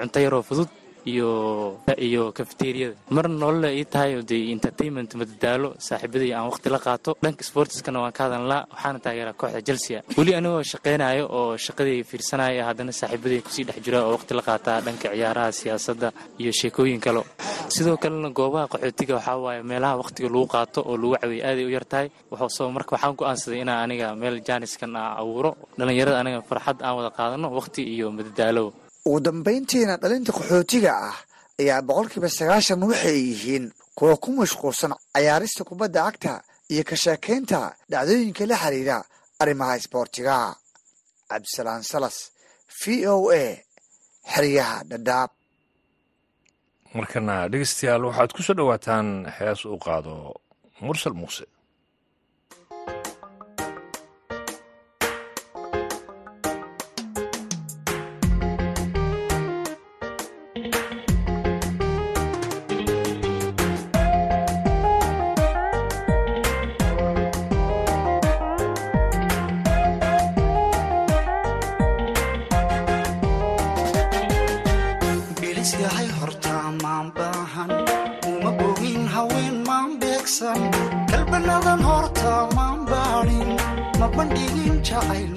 cunto 0.01 0.19
yaroo 0.25 0.43
fudud 0.49 0.69
iyo 1.07 2.33
kafeteriyada 2.39 2.95
marna 3.11 3.35
nolola 3.43 3.69
ii 3.73 3.85
tahay 3.93 4.13
dee 4.31 4.51
entertainment 4.55 5.11
madadaalo 5.21 5.69
saaxiibaday 5.79 6.31
aan 6.35 6.47
waqti 6.51 6.69
la 6.75 6.79
qaato. 6.87 7.11
Dhanka 7.23 7.43
sportskana 7.49 7.99
waan 8.03 8.13
ka 8.13 8.23
hadalnaa 8.27 8.67
waxaana 8.73 8.99
taageeraa 9.05 9.37
kooxda 9.41 9.61
chelsea. 9.69 9.99
Weli 10.19 10.33
anigoo 10.39 10.63
shaqaynayo 10.73 11.25
oo 11.39 11.57
shaqadii 11.67 12.05
fiirsanaya 12.11 12.63
haddana 12.69 12.93
saaxiibaday 13.01 13.41
ku 13.45 13.51
sii 13.55 13.65
dhex 13.69 13.79
jira 13.85 13.99
oo 14.07 14.13
waqti 14.17 14.33
la 14.39 14.43
qaataa 14.49 14.79
dhanka 14.87 15.09
ciyaaraha 15.15 15.53
siyaasadda 15.61 16.09
iyo 16.43 16.53
sheekooyin 16.61 17.01
kale. 17.01 17.23
Sidoo 17.75 17.97
kalena 18.03 18.29
goobaha 18.39 18.67
qaxootiga 18.73 19.15
waxaa 19.19 19.37
waaye 19.45 19.63
meelaha 19.71 19.95
waqtiga 20.03 20.29
lagu 20.35 20.47
qaato 20.55 20.81
oo 20.91 20.97
lagu 21.03 21.15
cawiyo 21.23 21.43
aaday 21.49 21.65
u 21.69 21.71
yartahay 21.77 22.09
wuxuusoo 22.31 22.69
marka 22.77 22.91
waxaan 22.97 23.15
go'aansaday 23.19 23.61
inaan 23.65 23.81
aniga 23.85 24.07
meel 24.21 24.37
jaaniskan 24.49 24.97
a 24.97 25.03
abuuro. 25.21 25.51
Dhallinyarada 25.79 26.19
aniga 26.23 26.41
farxad 26.49 26.79
aan 26.83 26.95
wada 26.99 27.11
qaadano 27.19 27.47
waqti 27.59 27.83
iyo 27.95 28.07
madadaalo 28.17 28.65
ugu 29.07 29.19
dambayntiina 29.27 29.95
dhalinta 30.03 30.33
qaxootiga 30.39 30.93
ah 31.09 31.17
ayaa 31.61 31.81
boqolkiiba 31.89 32.29
sagaashan 32.39 32.83
waxay 32.91 33.19
yihiin 33.29 33.65
kuwa 33.99 34.15
ku 34.23 34.29
mashquulsan 34.39 34.93
cayaarista 35.15 35.63
kubadda 35.69 36.01
cagta 36.07 36.33
iyo 36.73 36.83
ka 36.89 36.97
sheekaynta 37.05 37.61
dhacdooyinka 37.91 38.45
la 38.51 38.57
xiriira 38.63 38.97
arrimaha 39.43 39.75
isboortiga. 39.81 40.37
Cabdisalaan 41.31 41.83
salas 41.93 42.17
v 42.81 43.07
o 43.15 43.31
a 43.43 43.45
xeryaha 44.33 44.77
dhadhaab 44.91 45.31
markana 46.97 47.35
dhegeystayaal 47.53 48.03
waxaad 48.09 48.31
ku 48.37 48.41
soo 48.47 48.57
dhowaataan 48.59 49.09
hees 49.37 49.61
uu 49.65 49.79
qaado 49.87 50.15
mursal 50.87 51.15
muuse 51.21 51.45
is 75.71 75.77
yahay 75.83 76.09
hortaa 76.19 76.67
maan 76.83 77.07
baahan. 77.17 77.71
Uma 78.31 78.51
bogin 78.59 79.03
haween 79.15 79.57
maan 79.69 79.91
beegsan. 80.01 80.61
Kalbanadan 81.11 81.83
hortaa 81.89 82.43
maan 82.57 82.79
baanin. 82.91 83.51
Ma 84.01 84.07
bandhigin 84.17 84.77
jacayl 84.89 85.31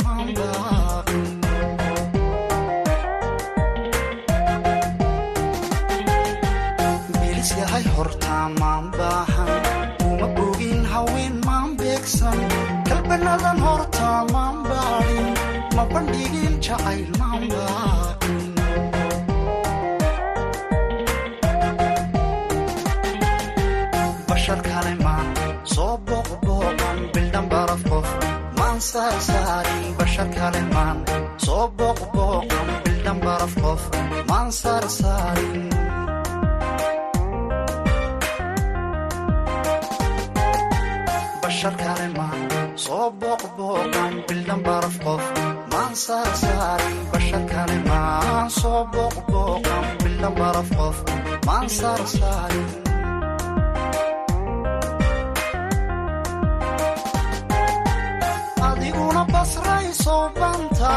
adiguna 58.69 59.23
basray 59.33 59.87
soo 60.03 60.25
banta 60.39 60.93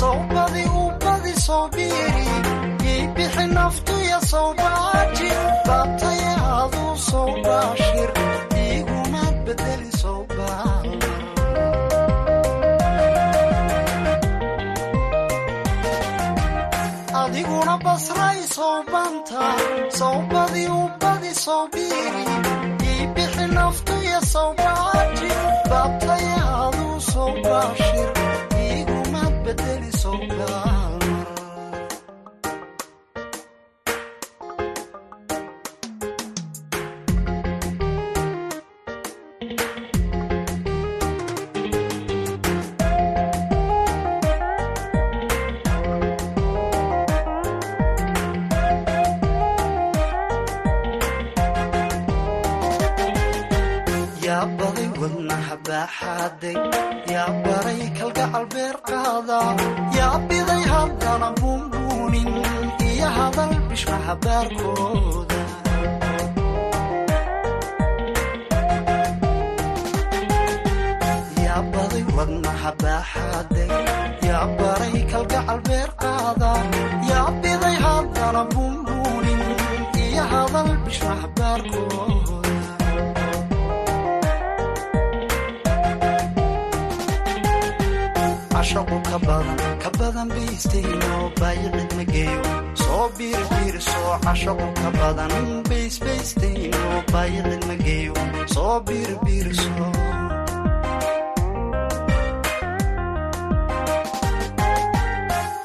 sawbadi 0.00 0.64
u 0.80 0.84
badi 1.04 1.32
soo 1.46 1.64
biiri 1.74 2.26
ii 2.92 3.02
bixi 3.14 3.44
naftuya 3.56 4.18
soo 4.30 4.50
baaji 4.60 5.30
baabtaya 5.68 6.32
aduu 6.60 6.92
soo 7.08 7.28
baashir 7.46 8.10
iigumaad 8.64 9.36
bedeli 9.46 9.90
basray 17.84 18.40
soo 18.54 18.82
banta 18.92 19.44
sawbadi 19.98 20.64
u 20.78 20.80
badi 21.00 21.32
soo 21.44 21.64
biiri 21.72 22.24
ii 22.90 23.06
bixi 23.14 23.46
naftuya 23.56 24.20
soo 24.32 24.50
baaji 24.62 25.30
baabtaya 25.70 26.38
aduu 26.64 27.00
soo 27.10 27.30
baashir 27.44 28.08
iigumaad 28.66 29.34
bedeli 29.44 29.90
soo 30.02 30.18
cashaqu 88.64 88.96
ka 89.10 89.18
badan 89.26 89.58
ka 89.82 89.90
badan 89.98 90.28
baysteynoo 90.34 91.24
baayicid 91.40 91.90
ma 91.98 92.04
geeyo 92.12 92.40
soo 92.82 93.04
biirbiirso 93.18 94.00
cashaqu 94.24 94.66
ka 94.80 94.88
badan 94.98 95.32
baysbaysteynoo 95.68 96.98
baayicid 97.12 97.62
ma 97.68 97.76
geeyo 97.84 98.14
soo 98.54 98.74
biirbiirso 98.86 99.70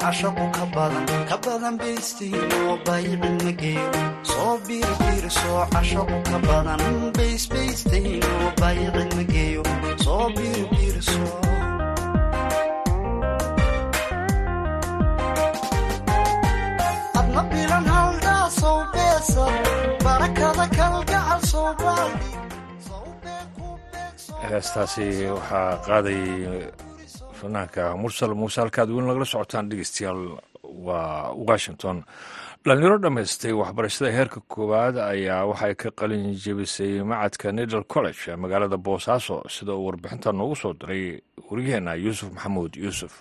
cashaqu 0.01 0.45
ka 0.55 0.65
badan 0.75 1.05
ka 1.29 1.37
badan 1.45 1.75
baysteynoo 1.81 2.73
baayicid 2.87 3.35
ma 3.45 3.51
geeyo 3.61 3.87
soo 4.31 4.53
biirbiirso 4.67 5.53
cashaqu 5.73 6.17
ka 6.29 6.37
badan 6.47 6.81
baysbaysteynoo 7.17 8.47
baayicid 8.61 9.09
ma 9.17 9.23
geeyo 9.33 9.61
soo 10.03 10.25
biirbiirso 10.35 11.21
heestaasi 24.49 25.07
waxaa 25.35 25.69
qaaday 25.87 26.21
fanaanka 27.39 27.83
mursal. 28.01 28.33
Muuse 28.41 28.61
halkaad 28.61 28.89
weyn 28.95 29.07
lagala 29.09 29.25
socotaan 29.25 29.69
dhegeystayaal 29.69 30.21
waa 30.87 31.31
washington. 31.49 32.03
Dhalinyaro 32.65 32.97
dhammaystay 33.03 33.53
waxbarashada 33.61 34.11
heerka 34.17 34.39
koowaad 34.53 34.95
ayaa 34.97 35.45
waxay 35.51 35.73
ka 35.75 35.89
qalin 35.99 36.33
jebisay 36.43 37.03
macadka 37.03 37.51
nidal 37.51 37.83
college 37.93 38.21
ee 38.27 38.35
magaalada 38.35 38.77
boosaaso 38.77 39.43
sida 39.55 39.73
uu 39.73 39.85
warbixinta 39.87 40.31
noogu 40.31 40.55
soo 40.55 40.73
diray 40.73 41.21
waryaheena 41.49 41.93
yuusuf 41.95 42.29
maxamuud 42.35 42.75
yuusuf 42.75 43.13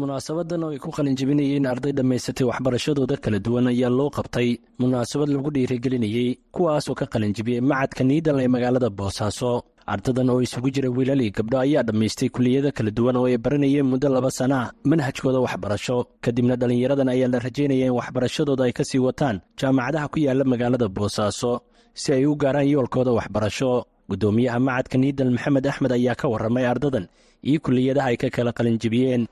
munaasabadan 0.00 0.62
oo 0.66 0.70
ay 0.74 0.78
ku 0.82 0.90
qalinjebinayeen 0.96 1.66
arday 1.70 1.92
dhammaysatay 1.98 2.44
waxbarashadooda 2.50 3.16
kala 3.24 3.38
duwan 3.38 3.66
ayaa 3.72 3.90
loo 3.98 4.10
qabtay. 4.16 4.48
Munaasabad 4.82 5.28
lagu 5.30 5.50
dhiirigelinayey 5.54 6.28
kuwaasoo 6.54 6.94
ka 6.98 7.06
qalinjebiyey 7.06 7.60
macadka 7.70 8.02
niidal 8.04 8.38
ee 8.42 8.48
magaalada 8.54 8.90
boosaaso 8.98 9.50
ardadan 9.86 10.30
oo 10.32 10.40
isugu 10.42 10.68
jira 10.74 10.90
wiilal 10.96 11.20
iyo 11.22 11.30
gabdho 11.38 11.58
ayaa 11.64 11.82
dhammaystay 11.86 12.28
kuliyada 12.34 12.70
kala 12.76 12.90
duwan 12.90 13.16
oo 13.20 13.26
ay 13.30 13.38
baranayeen 13.44 13.86
muddo 13.86 14.08
laba 14.10 14.30
sana 14.38 14.58
manhajkooda 14.90 15.38
waxbarasho. 15.46 15.96
Kadibna 16.24 16.54
dhallinyaradan 16.60 17.08
ayaa 17.14 17.28
la 17.32 17.38
rajaynaya 17.46 17.86
in 17.86 17.94
waxbarashadooda 17.98 18.62
ay 18.66 18.72
ka 18.78 18.82
sii 18.84 18.98
wataan 19.06 19.36
jaamacadaha 19.60 20.06
ku 20.12 20.18
yaalla 20.26 20.44
magaalada 20.52 20.88
boosaaso 20.90 21.52
si 21.94 22.08
ay 22.16 22.26
u 22.26 22.34
gaaraan 22.42 22.66
yoolkooda 22.66 23.12
waxbarasho. 23.18 23.86
Guddoomiyaha 24.10 24.58
macadka 24.58 24.96
niidal 24.98 25.30
maxamed 25.36 25.66
axmed 25.70 25.92
ayaa 25.94 26.18
ka 26.20 26.26
warramay 26.32 26.66
ardadan 26.66 27.06
iyo 27.46 27.58
kuliyadaha 27.64 28.08
ay 28.10 28.16
ka 28.22 28.28
kala 28.36 28.50
qalinjebiyeen 28.58 29.24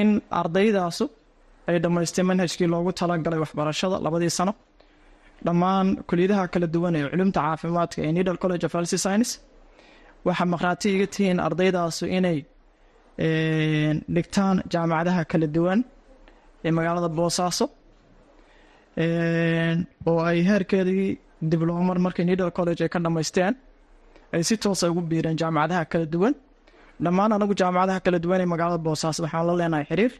in 0.00 0.08
ardaydaasu 0.40 1.04
ay 1.68 1.76
dhammaystay 1.84 2.24
manhajkii 2.30 2.68
loogu 2.74 2.90
talagalay 3.00 3.38
waxbarashada 3.44 3.96
labadii 4.06 4.32
sano. 4.38 4.52
Dhammaan 5.46 5.86
kuliyadaha 6.08 6.44
kala 6.52 6.66
duwan 6.74 6.94
ee 6.98 7.04
culumta 7.12 7.40
caafimaadka 7.46 7.98
ee 8.06 8.12
nidal 8.16 8.38
college 8.42 8.64
of 8.66 8.72
health 8.76 8.94
science 9.04 9.30
waxaa 10.26 10.46
maqhraati 10.52 10.86
iga 10.96 11.06
tihiin 11.14 11.38
ardaydaasu 11.48 12.04
inay 12.18 12.38
dhigtaan 14.14 14.56
jaamacadaha 14.72 15.22
kala 15.32 15.46
duwan 15.56 15.78
ee 16.66 16.70
magaalada 16.76 17.08
boosaaso 17.18 17.66
oo 20.10 20.20
ay 20.30 20.38
heerkeedii 20.48 21.06
dibloomar 21.50 21.98
markay 22.06 22.24
nidal 22.30 22.50
college 22.58 22.80
ay 22.84 22.90
ka 22.94 22.98
dhammaysteen 23.04 23.54
ay 24.34 24.42
si 24.48 24.54
toosa 24.62 24.84
ugu 24.90 25.00
biireen 25.10 25.36
jaamacadaha 25.42 25.84
kala 25.92 26.06
duwan 26.14 26.34
dhammaan 27.04 27.32
anagu 27.36 27.54
jaamacadaha 27.60 28.00
kala 28.04 28.18
duwan 28.24 28.40
ee 28.44 28.48
magaalada 28.52 28.82
boosaaso 28.86 29.20
waxaan 29.24 29.46
la 29.48 29.54
leenahay 29.60 29.84
xiriir. 29.90 30.12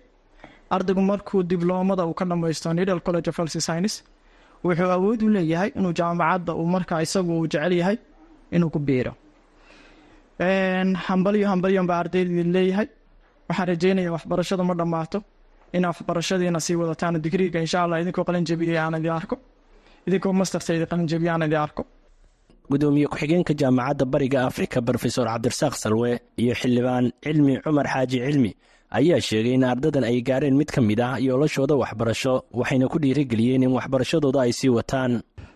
Ardaygu 0.75 1.03
markuu 1.11 1.41
dibloomada 1.51 2.03
uu 2.09 2.15
ka 2.21 2.25
dhammaysto 2.31 2.69
nidal 2.79 3.01
college 3.07 3.29
of 3.31 3.37
health 3.41 3.57
science 3.67 3.95
wuxuu 4.65 4.91
awood 4.97 5.21
u 5.27 5.29
leeyahay 5.37 5.71
inuu 5.79 5.93
jaamacadda 6.01 6.53
uu 6.61 6.67
markaa 6.75 7.01
isagu 7.07 7.33
uu 7.41 7.47
jecel 7.53 7.73
yahay 7.81 7.97
inuu 8.57 8.71
ku 8.75 8.79
biiro. 8.79 9.13
Hambalyo 11.09 11.47
hambalyon 11.53 11.87
baa 11.91 11.99
ardayda 12.03 12.43
leeyahay. 12.57 12.89
Waxaan 13.49 13.67
rajeynaya 13.71 14.11
waxbarashada 14.17 14.63
ma 14.69 14.75
dhammaato. 14.81 15.19
In 15.73 15.85
waxbarashadiina 15.91 16.61
sii 16.67 16.77
wadataan 16.81 17.15
digriiga 17.25 17.59
insha 17.65 17.79
allah 17.85 18.01
idinkoo 18.03 18.25
qalinjabiya 18.29 18.81
aan 18.85 18.95
idin 19.01 19.13
arko. 19.21 19.37
Idinkoo 20.07 20.33
mastertayda 20.41 20.87
qalinjabiya 20.93 21.33
aan 21.35 21.43
idin 21.49 21.61
arko 21.67 21.83
gudoomiye 22.71 23.07
ku-xigeenka 23.13 23.53
jaamacadda 23.61 24.05
bariga 24.13 24.39
afrika 24.51 24.79
brofesor 24.87 25.27
cabdirasaaq 25.33 25.75
salwe 25.83 26.11
iyo 26.43 26.55
xildhibaan 26.61 27.05
cilmi 27.25 27.55
cumar 27.65 27.87
xaaji 27.95 28.17
cilmi 28.27 28.51
ayaa 28.99 29.21
sheegay 29.29 29.55
in 29.59 29.65
ardadan 29.73 30.05
ay 30.11 30.19
gaareen 30.29 30.57
mid 30.61 30.71
ka 30.75 30.81
mid 30.89 31.01
ah 31.09 31.15
yoolashooda 31.27 31.75
waxbarasho 31.83 32.35
waxayna 32.61 32.87
ku 32.93 32.97
dhiirigeliyeen 33.03 33.63
in 33.67 33.73
waxbarashadooda 33.79 34.39
ay 34.47 34.53
sii 34.59 34.71
wataan. 34.77 35.13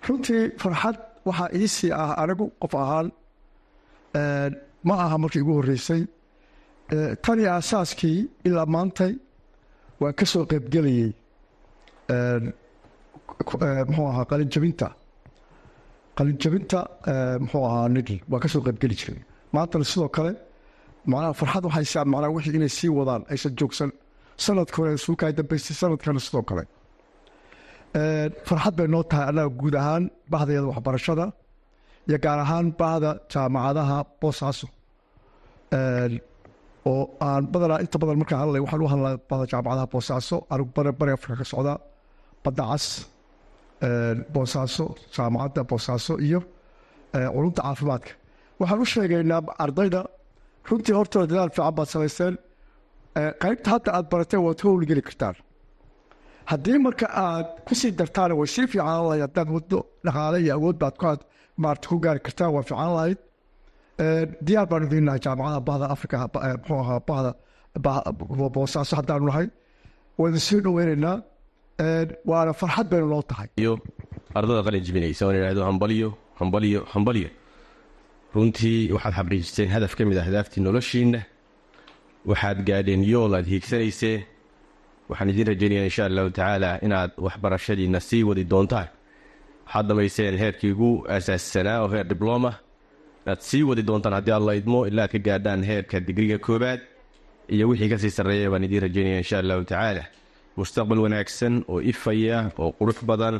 Runtii 0.07 0.42
farxad 0.62 0.97
waxaa 1.28 1.49
iisii 1.59 1.90
ah 2.02 2.11
anigu 2.23 2.47
qof 2.62 2.75
ahaan 2.83 3.07
ma 4.88 4.95
aha 5.04 5.16
markii 5.23 5.40
igu 5.45 5.52
horreysay. 5.59 6.02
Tani 7.25 7.45
aasaaskii 7.54 8.19
ilaa 8.47 8.66
maantay 8.75 9.12
waan 10.00 10.14
ka 10.19 10.25
soo 10.33 10.45
qaybgelayey 10.50 11.11
muxuu 13.88 14.07
ahaa 14.12 14.25
qalinjabinta 14.31 14.88
qalinjabinta 16.16 16.78
muxuu 17.42 17.64
ahaa 17.69 17.87
nidl 17.97 18.16
waan 18.31 18.40
ka 18.45 18.49
soo 18.52 18.62
qaybgeli 18.66 18.97
jiray. 19.00 19.21
Maantana 19.54 19.85
sidoo 19.90 20.09
kale 20.16 20.33
macnaha 21.11 21.33
farxad 21.40 21.64
waxay 21.69 21.87
saa 21.92 22.04
macnaha 22.12 22.31
wixii 22.37 22.56
inay 22.58 22.73
sii 22.78 22.91
wadaan 22.99 23.23
aysan 23.32 23.52
joogsan. 23.58 23.91
Sanadka 24.45 24.76
hore 24.78 24.91
suukaa 25.06 25.30
dambaystay 25.39 25.76
sanadkana 25.80 26.21
sidoo 26.26 26.43
kale. 26.50 26.65
Farxad 28.49 28.75
bay 28.78 28.86
noo 28.95 29.02
tahay 29.10 29.26
annaga 29.30 29.50
guud 29.60 29.75
ahaan 29.80 30.04
bahdeeda 30.32 30.67
waxbarashada 30.73 31.26
iyo 32.08 32.19
gaar 32.25 32.39
ahaan 32.45 32.67
bahda 32.80 33.10
jaamacadaha 33.32 33.99
boosaaso 34.21 34.67
oo 36.91 37.02
aan 37.26 37.43
badanaa 37.52 37.78
inta 37.84 37.97
badan 38.02 38.17
markaan 38.21 38.41
hadlay 38.43 38.60
waxaan 38.65 38.82
u 38.84 38.89
hadlaa 38.93 39.15
bahda 39.30 39.45
jaamacadaha 39.52 39.86
boosaaso 39.95 40.36
anigu 40.52 40.71
bare 40.76 40.91
bari 41.00 41.13
afrika 41.17 41.34
ka 41.41 41.45
socda 41.52 41.75
badda 42.45 42.63
cas 42.71 42.84
boosaaso 44.34 44.84
jaamacadda 45.16 45.62
boosaaso 45.71 46.14
iyo 46.26 46.40
culumta 47.34 47.62
caafimaadka. 47.62 48.10
Waxaan 48.60 48.80
u 48.84 48.86
sheegaynaa 48.92 49.40
ardayda 49.64 50.00
runtii 50.68 50.95
hortooda 50.99 51.26
dadaal 51.30 51.50
fiican 51.56 51.75
baad 51.78 51.88
samaysteen 51.95 52.34
qaybta 53.42 53.68
hadda 53.75 53.90
aad 53.97 54.06
barateen 54.12 54.42
waad 54.47 54.60
howlgeli 54.64 55.02
kartaan. 55.08 55.36
Haddii 56.50 56.78
marka 56.86 57.06
aad 57.25 57.47
ku 57.66 57.75
sii 57.80 57.90
dartaan 57.99 58.30
way 58.38 58.47
sii 58.54 58.66
fiican 58.73 59.02
lahayd 59.06 59.23
haddaad 59.26 59.49
waddo 59.56 59.78
dhaqaale 60.04 60.38
iyo 60.45 60.52
awood 60.58 60.76
baad 60.82 60.97
ku 61.00 61.06
maarata 61.62 61.86
ku 61.90 61.97
gaari 62.04 62.21
kartaan 62.26 62.50
waa 62.54 62.62
fiican 62.68 62.90
lahayd. 62.97 63.18
Diyaar 64.47 64.66
baanu 64.71 64.86
diinahay 64.92 65.21
jaamacada 65.25 65.60
bahda 65.68 65.86
afrika 65.95 66.16
muxuu 66.25 66.78
ahaa 66.84 67.00
bahda 67.08 67.30
boosaaso 68.56 68.95
haddaanu 69.00 69.26
nahay. 69.30 69.47
Waynu 70.18 70.38
sii 70.47 70.60
dhoweynaynaa 70.64 71.16
waana 72.30 72.52
farxad 72.61 72.87
baynu 72.91 73.06
noo 73.08 73.23
tahay. 73.23 73.49
Iyo 73.56 73.78
ardada 74.35 74.63
qalin 74.67 74.82
jibinaysa 74.87 75.26
oon 75.26 75.37
idhahdo 75.37 75.63
hambalyo 75.69 76.08
hambalyo 76.41 76.80
hambalyo 76.95 77.28
runtii 78.35 78.93
waxaad 78.95 79.15
xabriijisteen 79.19 79.69
hadaf 79.75 79.93
ka 79.97 80.04
mid 80.04 80.17
ah 80.19 80.25
hadaaftii 80.28 80.61
noloshiinna. 80.67 81.21
Waxaad 82.30 82.58
gaadheen 82.69 83.02
yool 83.13 83.32
aad 83.35 83.47
hiigsanayseen 83.52 84.21
waxaan 85.08 85.28
idiin 85.32 85.47
rajaynayaa 85.52 85.85
insha 85.91 86.04
allahu 86.11 86.30
tacaala 86.30 86.71
inaad 86.87 87.11
waxbarashadiinna 87.25 88.00
sii 88.08 88.23
wadi 88.28 88.45
doontaan. 88.52 88.89
Waxaad 89.67 89.87
dhammayseen 89.89 90.35
heerkii 90.43 90.71
ugu 90.75 90.91
asaassanaa 91.17 91.78
oo 91.82 91.89
heer 91.95 92.04
dibloma 92.13 92.52
inaad 93.25 93.41
sii 93.49 93.63
wadi 93.69 93.82
doontaan 93.89 94.15
haddii 94.19 94.32
alla 94.41 94.54
idmo 94.61 94.87
ilaa 94.91 95.04
aad 95.04 95.13
ka 95.13 95.19
gaadhaan 95.26 95.63
heerka 95.71 95.97
digriga 96.06 96.39
koobaad 96.47 96.80
iyo 97.54 97.65
wixii 97.71 97.89
ka 97.93 97.99
sii 98.02 98.11
sarreeya 98.17 98.50
baan 98.52 98.65
idiin 98.67 98.82
rajaynaya 98.87 99.19
insha 99.25 99.39
allahu 99.43 99.65
tacaala 99.71 100.04
mustaqbal 100.58 100.99
wanaagsan 101.04 101.54
oo 101.73 101.78
ifaya 101.93 102.38
oo 102.62 102.71
qurux 102.78 102.99
badan. 103.10 103.36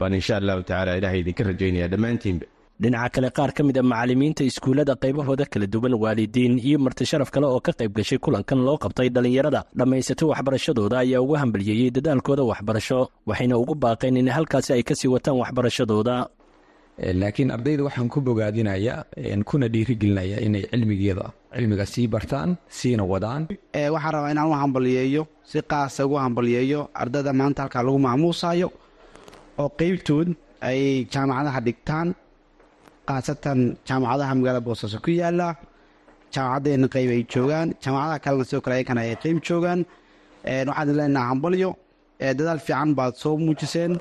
Baan 0.00 0.14
insha 0.18 0.34
allahu 0.40 0.62
tacaala 0.68 0.92
ilaahay 0.98 1.20
idinka 1.22 1.42
rajaynaya 1.50 1.86
dhammaantiinba 1.92 2.46
dhinaca 2.82 3.10
kale 3.14 3.28
qaar 3.36 3.50
ka 3.56 3.62
mid 3.66 3.76
a 3.78 3.82
macallimiinta 3.82 4.42
iskuullada 4.50 4.94
qaybahooda 5.02 5.44
kala 5.52 5.66
duwan 5.72 5.94
waalidiin 6.02 6.54
iyo 6.68 6.78
marti 6.84 7.04
sharaf 7.10 7.30
kale 7.34 7.46
oo 7.50 7.58
ka 7.66 7.72
qayb 7.78 7.92
gashay 7.98 8.18
kulankan 8.24 8.60
loo 8.66 8.76
qabtay 8.84 9.08
dhallinyarada 9.14 9.60
dhammaysatay 9.78 10.26
waxbarashadooda 10.32 10.96
ayaa 11.02 11.20
uga 11.26 11.36
hambalyeeyey 11.42 11.90
dadaalkooda 11.96 12.42
waxbarasho 12.50 13.00
waxayna 13.30 13.54
ugu 13.62 13.74
baaqeen 13.84 14.16
in 14.22 14.28
halkaasi 14.36 14.70
ay 14.76 14.82
ka 14.88 14.94
sii 15.00 15.10
wataan 15.14 15.36
waxbarashadooda. 15.42 16.16
Laakiin 17.20 17.50
ardayda 17.56 17.82
waxaan 17.86 18.08
ku 18.14 18.20
bogaadinayaa 18.28 19.42
kuna 19.50 19.66
dhiirigelinaya 19.74 20.38
inay 20.46 20.62
cilmigeeda 20.70 21.26
cilmiga 21.54 21.86
sii 21.92 22.06
bartaan 22.14 22.50
siina 22.78 23.04
wadaan. 23.12 23.42
Waxaan 23.94 24.12
rabaa 24.14 24.30
inaan 24.34 24.48
u 24.50 24.54
hambalyeeyo 24.62 25.22
si 25.50 25.58
qaasa 25.70 26.00
ugu 26.06 26.16
hambalyeeyo 26.24 26.80
ardayda 27.02 27.32
maanta 27.40 27.62
halkaa 27.62 27.82
lagu 27.86 27.98
maamuusayo 28.06 28.68
oo 29.60 29.68
qeybtood 29.78 30.28
ay 30.68 30.80
jaamacadaha 31.12 31.60
dhigtaan. 31.66 32.08
Khaasatan 33.08 33.60
jaamacadaha 33.88 34.32
magaalada 34.38 34.64
boosaaso 34.66 34.98
ku 35.04 35.10
yaalla 35.20 35.48
jaamacaddeena 36.34 36.86
qeyb 36.94 37.10
ay 37.16 37.22
joogaan 37.32 37.68
jaamacadaha 37.82 38.18
kalena 38.24 38.44
sidoo 38.48 38.60
kale 38.64 38.74
ayakana 38.78 39.00
ay 39.06 39.16
qeyb 39.22 39.38
joogaan. 39.48 39.80
Waxaan 40.68 40.96
leenaha 40.98 41.26
hambalyo 41.32 41.70
dadaal 42.38 42.60
fiican 42.66 42.90
baad 42.98 43.14
soo 43.22 43.34
muujiseen 43.44 43.92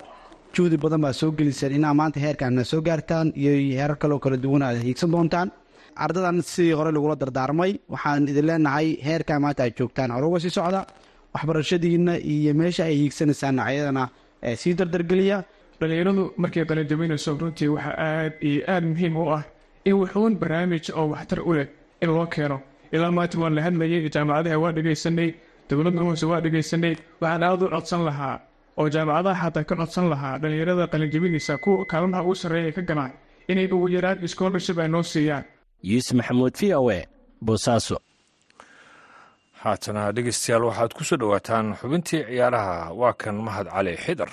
juhdi 0.54 0.78
badan 0.84 1.02
baad 1.06 1.16
soo 1.22 1.32
geliseen 1.38 1.72
inaa 1.78 1.94
maanta 2.00 2.20
heerkaana 2.26 2.64
soo 2.72 2.82
gaartaan 2.88 3.28
iyo 3.42 3.52
heerar 3.80 3.98
kaleo 4.02 4.20
kala 4.24 4.38
duwan 4.44 4.64
aad 4.68 4.78
hiigsan 4.88 5.12
doontaan 5.14 5.50
ardadan 6.06 6.42
sidii 6.42 6.74
hore 6.80 6.92
lagula 6.92 7.16
dardaarmay. 7.16 7.72
Waxaan 7.94 8.28
idin 8.32 8.46
leenahay 8.50 8.88
heerkaa 9.08 9.40
maanta 9.40 9.64
aad 9.64 9.76
joogtaan. 9.80 10.12
Horuga 10.12 10.40
sii 10.40 10.50
socda 10.58 10.82
waxbarashadiina 11.34 12.14
iyo 12.34 12.54
meesha 12.54 12.84
ay 12.90 12.96
hiigsanaysaan 13.02 13.60
ayadana 13.60 14.10
sii 14.62 14.74
dardargeliya. 14.80 15.44
Dhalinyaradu 15.80 16.24
markay 16.38 16.66
qalinjabinayso 16.70 17.38
runtii 17.42 17.68
waxaa 17.76 17.96
aad 18.08 18.34
iyo 18.42 18.62
aad 18.74 18.84
muhiim 18.92 19.16
u 19.18 19.26
ah 19.38 19.44
in 19.86 19.94
wuxuun 20.02 20.34
barnaamij 20.42 20.90
oo 20.96 21.08
waxtar 21.14 21.40
u 21.50 21.54
leh 21.54 21.68
in 22.02 22.10
loo 22.10 22.26
keeno. 22.26 22.62
Ilaa 22.92 23.12
maanta 23.12 23.38
waan 23.40 23.54
la 23.56 23.62
hadlayay 23.62 24.10
jaamacadaha 24.16 24.58
waa 24.64 24.72
dhegaysanay 24.78 25.30
dowladda 25.70 26.02
hoose 26.02 26.26
waa 26.26 26.42
dhegaysanay. 26.42 26.94
Waxaan 27.22 27.44
aad 27.44 27.62
u 27.62 27.68
codsan 27.70 28.04
lahaa 28.08 28.36
oo 28.78 28.88
jaamacadaha 28.90 29.42
xataa 29.46 29.64
ka 29.70 29.76
codsan 29.76 30.10
lahaa 30.10 30.38
dhalinyarada 30.42 30.88
qalinjabinaysa 30.92 31.58
kuwa 31.64 31.86
kaalmaha 31.86 32.24
ugu 32.24 32.36
sarreeya 32.36 32.72
ka 32.72 32.82
ganaan 32.82 33.12
inay 33.48 33.68
ugu 33.76 33.88
yaraan 33.96 34.28
scholarship 34.28 34.78
ay 34.80 34.88
noo 34.88 35.04
siiyaan 35.04 35.44
yuusuf 35.84 36.14
maxamuud 36.18 36.54
v 36.60 36.74
o 36.76 36.92
e 36.92 37.08
boosaaso 37.42 37.98
haatana 39.64 40.12
dhegeystayaal 40.16 40.64
waxaad 40.70 40.92
ku 40.98 41.04
soo 41.04 41.18
dhowaataan 41.18 41.76
xubintii 41.80 42.24
ciyaaraha. 42.30 42.94
Waa 42.94 43.14
kan 43.14 43.36
mahad 43.48 43.68
cali 43.74 43.94
xidar 43.98 44.30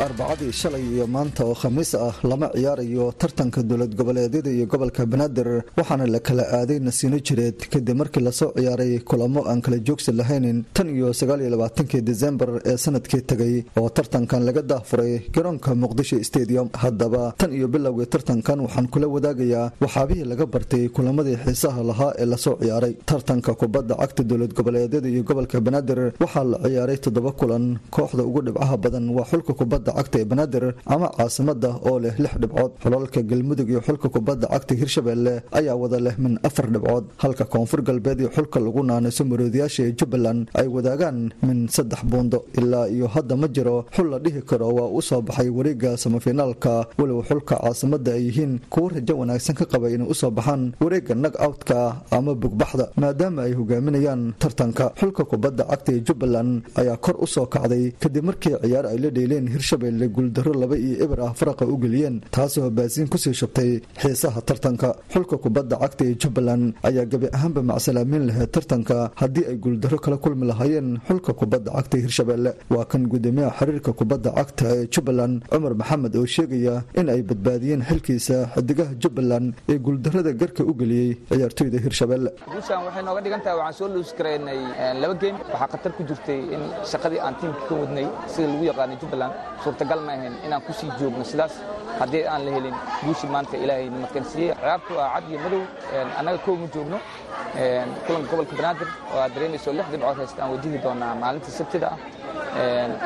arbacadii 0.00 0.50
shalay 0.52 0.82
iyo 0.82 1.06
maanta 1.06 1.44
oo 1.46 1.54
khamiis 1.54 1.94
ah 1.94 2.14
lama 2.24 2.50
ciyaarayo 2.54 3.12
tartanka 3.20 3.62
dowlad 3.62 3.94
goboleedyada 3.94 4.50
iyo 4.50 4.66
gobolka 4.66 5.06
banaadir 5.06 5.62
waxaana 5.78 6.06
la 6.06 6.18
kala 6.18 6.42
aaday 6.58 6.78
nasiino 6.80 7.18
jireed. 7.26 7.58
Kadib 7.70 7.96
markii 7.96 8.20
la 8.20 8.32
soo 8.32 8.50
ciyaaray 8.56 8.98
kulamo 9.08 9.46
aan 9.46 9.60
kala 9.62 9.78
joogsi 9.78 10.10
lahaynin 10.12 10.64
tan 10.74 10.88
iyo 10.90 11.12
sagaaliyo 11.12 11.50
labaatankii 11.50 12.02
desembar 12.02 12.60
ee 12.66 12.76
sannadkii 12.76 13.22
tegay 13.22 13.64
oo 13.78 13.88
tartankan 13.88 14.42
laga 14.44 14.62
daahfuray 14.62 15.22
garoonka 15.32 15.74
muqdisho 15.74 16.18
stadium. 16.24 16.68
Haddaba 16.74 17.32
tan 17.38 17.52
iyo 17.52 17.68
bilowgii 17.68 18.06
tartankan 18.06 18.60
waxaan 18.66 18.88
kula 18.88 19.06
wadaagayaa 19.06 19.70
waxaabihii 19.80 20.24
laga 20.24 20.46
bartay 20.46 20.88
kulamadii 20.88 21.36
xiisaha 21.44 21.82
lahaa 21.90 22.12
ee 22.18 22.26
la 22.26 22.36
soo 22.36 22.56
ciyaaray. 22.60 22.94
Tartanka 23.06 23.54
kubadda 23.54 23.94
cagta 23.94 24.22
dowlad 24.24 24.52
goboleedyada 24.58 25.08
iyo 25.08 25.22
gobolka 25.22 25.60
banaadir 25.60 26.12
waxaa 26.20 26.44
la 26.44 26.58
ciyaaray 26.66 26.98
toddoba 26.98 27.30
kulan. 27.32 27.78
Kooxda 27.94 28.22
ugu 28.28 28.40
dhibcaha 28.46 28.76
badan 28.76 29.08
waa 29.16 29.24
xulka 29.30 29.52
kubadda 29.84 30.02
cagta 30.02 30.18
ee 30.20 30.24
banaadir 30.24 30.64
ama 30.86 31.08
caasimada 31.16 31.70
oo 31.88 31.98
leh 32.00 32.14
lix 32.18 32.34
dhibcood. 32.40 32.72
Xulalka 32.82 33.20
galmudug 33.22 33.68
iyo 33.68 33.80
xulka 33.86 34.08
kubadda 34.08 34.46
cagta 34.48 34.74
hirshabelle 34.74 35.42
ayaa 35.52 35.76
wada 35.76 35.98
leh 36.00 36.14
min 36.18 36.38
afar 36.42 36.66
dhibcood. 36.72 37.04
Halka 37.22 37.44
koonfur 37.44 37.82
galbeed 37.82 38.20
iyo 38.20 38.30
xulka 38.36 38.58
lagu 38.60 38.80
naanayso 38.82 39.24
maroodiyaasha 39.24 39.82
ee 39.88 39.92
jubbaland 39.98 40.48
ay 40.54 40.66
wadaagaan 40.68 41.18
min 41.46 41.68
saddex 41.68 42.00
buundo 42.10 42.44
ilaa 42.58 42.88
iyo 42.88 43.06
hadda 43.14 43.36
ma 43.36 43.46
jiro 43.48 43.84
xul 43.94 44.08
la 44.12 44.18
dhihi 44.24 44.40
karo 44.50 44.68
waa 44.76 44.88
u 44.88 45.00
soo 45.02 45.20
baxay 45.22 45.48
wareega 45.50 45.96
samafinaalka 45.96 46.86
walow 46.98 47.20
xulka 47.28 47.56
caasimada 47.60 48.12
ay 48.16 48.22
yihiin 48.28 48.52
kuwo 48.72 48.88
rajo 48.88 49.14
wanaagsan 49.20 49.54
ka 49.60 49.64
qaba 49.72 49.90
inay 49.94 50.08
u 50.08 50.14
soo 50.14 50.30
baxaan 50.30 50.72
wareega 50.80 51.14
nag 51.14 51.34
outka 51.46 51.78
ama 52.10 52.32
bugbaxda 52.34 52.86
maadaama 52.96 53.40
ay 53.46 53.52
hogaaminayaan 53.58 54.22
tartanka. 54.42 54.92
Xulka 55.00 55.22
kubadda 55.30 55.64
cagta 55.70 55.90
ee 55.92 56.00
jubbaland 56.06 56.52
ayaa 56.80 56.96
kor 57.04 57.16
u 57.20 57.26
soo 57.34 57.46
kacday 57.54 57.84
kadib 58.02 58.24
markii 58.28 58.56
ciyaar 58.64 58.86
ay 58.92 58.98
la 59.02 59.10
dheeleen 59.16 59.46
hirshabelle 59.74 60.08
guuldaro 60.08 60.52
laba 60.54 60.76
iyo 60.76 61.04
eber 61.04 61.20
ah 61.20 61.32
faraqa 61.34 61.64
u 61.66 61.76
geliyeen 61.78 62.20
taasoo 62.30 62.70
baasiin 62.70 63.08
ku 63.08 63.18
sii 63.18 63.34
shubtay 63.34 63.80
xiisaha 64.02 64.40
tartanka. 64.42 64.94
Xulka 65.12 65.36
kubadda 65.38 65.76
cagta 65.82 66.04
ee 66.04 66.14
jubbaland 66.22 66.74
ayaa 66.82 67.04
gebi 67.12 67.28
ahaanba 67.36 67.62
macsalaameyn 67.62 68.26
lahayd 68.28 68.50
tartanka 68.52 69.10
haddii 69.20 69.44
ay 69.50 69.56
guuldaro 69.56 69.98
kala 69.98 70.16
kulmi 70.16 70.46
lahaayeen 70.46 71.00
xulka 71.08 71.32
kubadda 71.32 71.70
cagta 71.76 71.96
hirshabelle. 72.04 72.50
Waa 72.70 72.84
kan 72.84 73.02
gudoomiyaha 73.12 73.52
xiriirka 73.58 73.92
kubadda 73.92 74.30
cagta 74.38 74.64
ee 74.76 74.86
jubbaland 74.94 75.42
cumar 75.50 75.74
maxamed 75.74 76.14
oo 76.16 76.26
sheegaya 76.26 76.74
in 77.00 77.08
ay 77.08 77.22
badbaadiyeen 77.22 77.82
xilkiisa 77.88 78.36
xidigaha 78.54 78.92
jubbaland 79.02 79.54
ee 79.68 79.78
guuldarada 79.78 80.32
garka 80.32 80.62
u 80.64 80.72
geliyey 80.80 81.10
ciyaartoyda 81.30 81.78
hirshabelle. 81.84 82.30
Guushaan 82.54 82.84
waxay 82.86 83.02
nooga 83.08 83.20
dhigan 83.24 83.40
tahay 83.44 83.58
waxaan 83.58 83.74
soo 83.78 83.88
luus 83.94 84.10
garaynay 84.18 84.58
laba 85.02 85.14
geem 85.22 85.36
waxaa 85.52 85.68
khatar 85.72 85.92
ku 85.96 86.02
jirtay 86.08 86.40
in 86.54 86.62
shaqadii 86.90 87.20
aan 87.26 87.34
tiimka 87.40 87.62
ka 87.68 87.74
wadnay 87.80 88.06
sida 88.32 88.46
lagu 88.52 88.64
yaqaanay 88.70 88.96
jubbaland 89.02 89.32
suurtagal 89.64 90.00
ma 90.06 90.12
ahayn 90.16 90.34
inaan 90.46 90.62
ku 90.66 90.72
sii 90.78 90.90
joogno 91.00 91.24
sidaas 91.24 91.54
haddii 92.00 92.24
aan 92.32 92.42
la 92.46 92.50
helin 92.56 92.74
guushii 93.04 93.30
maanta 93.34 93.56
ilaahay 93.64 93.88
namadkansiiyey 93.94 94.54
ciyaartu 94.60 94.92
waa 94.98 95.08
cad 95.14 95.24
iyo 95.30 95.38
madow. 95.44 95.62
Annaga 96.18 96.38
kow 96.46 96.54
ma 96.62 96.66
joogno. 96.74 96.98
Kulanka 98.06 98.28
gobolka 98.30 98.54
banaadir 98.58 98.88
oo 99.14 99.18
aad 99.22 99.32
dareemayso 99.34 99.70
lix 99.78 99.86
dhibcood 99.92 100.18
haysta 100.20 100.42
aan 100.42 100.50
wajihi 100.54 100.78
doonaa 100.84 101.14
maalinta 101.22 101.50
sabtida 101.58 101.88
ah. 101.94 101.98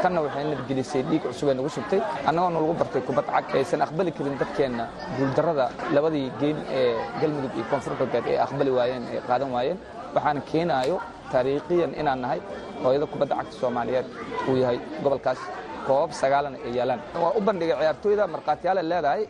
Tanna 0.03 0.21
waxay 0.25 0.45
nabadgelisay 0.45 1.03
dhiig 1.09 1.23
cusub 1.23 1.49
ay 1.49 1.55
nagu 1.59 1.69
shubtay. 1.77 2.01
Annagoona 2.29 2.59
lagu 2.61 2.75
bartay 2.81 3.03
kubad 3.09 3.27
cag 3.35 3.45
aysan 3.55 3.83
aqbali 3.87 4.13
karin 4.17 4.37
dadkeenna 4.41 4.85
guuldarrada 5.19 5.67
labadii 5.95 6.33
geem 6.41 6.57
ee 6.79 6.97
galmudug 7.21 7.53
iyo 7.57 7.65
koonfur 7.71 7.95
galbeed 8.01 8.27
ay 8.33 8.39
aqbali 8.47 8.71
waayeen 8.79 9.05
ay 9.13 9.21
qaadan 9.29 9.51
waayeen. 9.57 9.79
Waxaana 10.15 10.41
keenaayo 10.51 10.97
taariikhiyan 11.33 11.93
inaan 12.01 12.21
nahay 12.25 12.41
hooyada 12.83 13.07
kubadda 13.13 13.35
cagta 13.41 13.55
soomaaliyeed 13.61 14.07
uu 14.49 14.57
yahay 14.63 14.79
gobolkaas 15.03 15.41
koobab 15.89 16.13
sagaalan 16.21 16.55
ay 16.67 16.73
yaalaan. 16.79 17.01
Waa 17.23 17.33
u 17.39 17.41
bandhigay 17.49 17.77
ciyaartooyda 17.81 18.25
markhaatiyaala 18.35 18.83
leedahay 18.91 19.23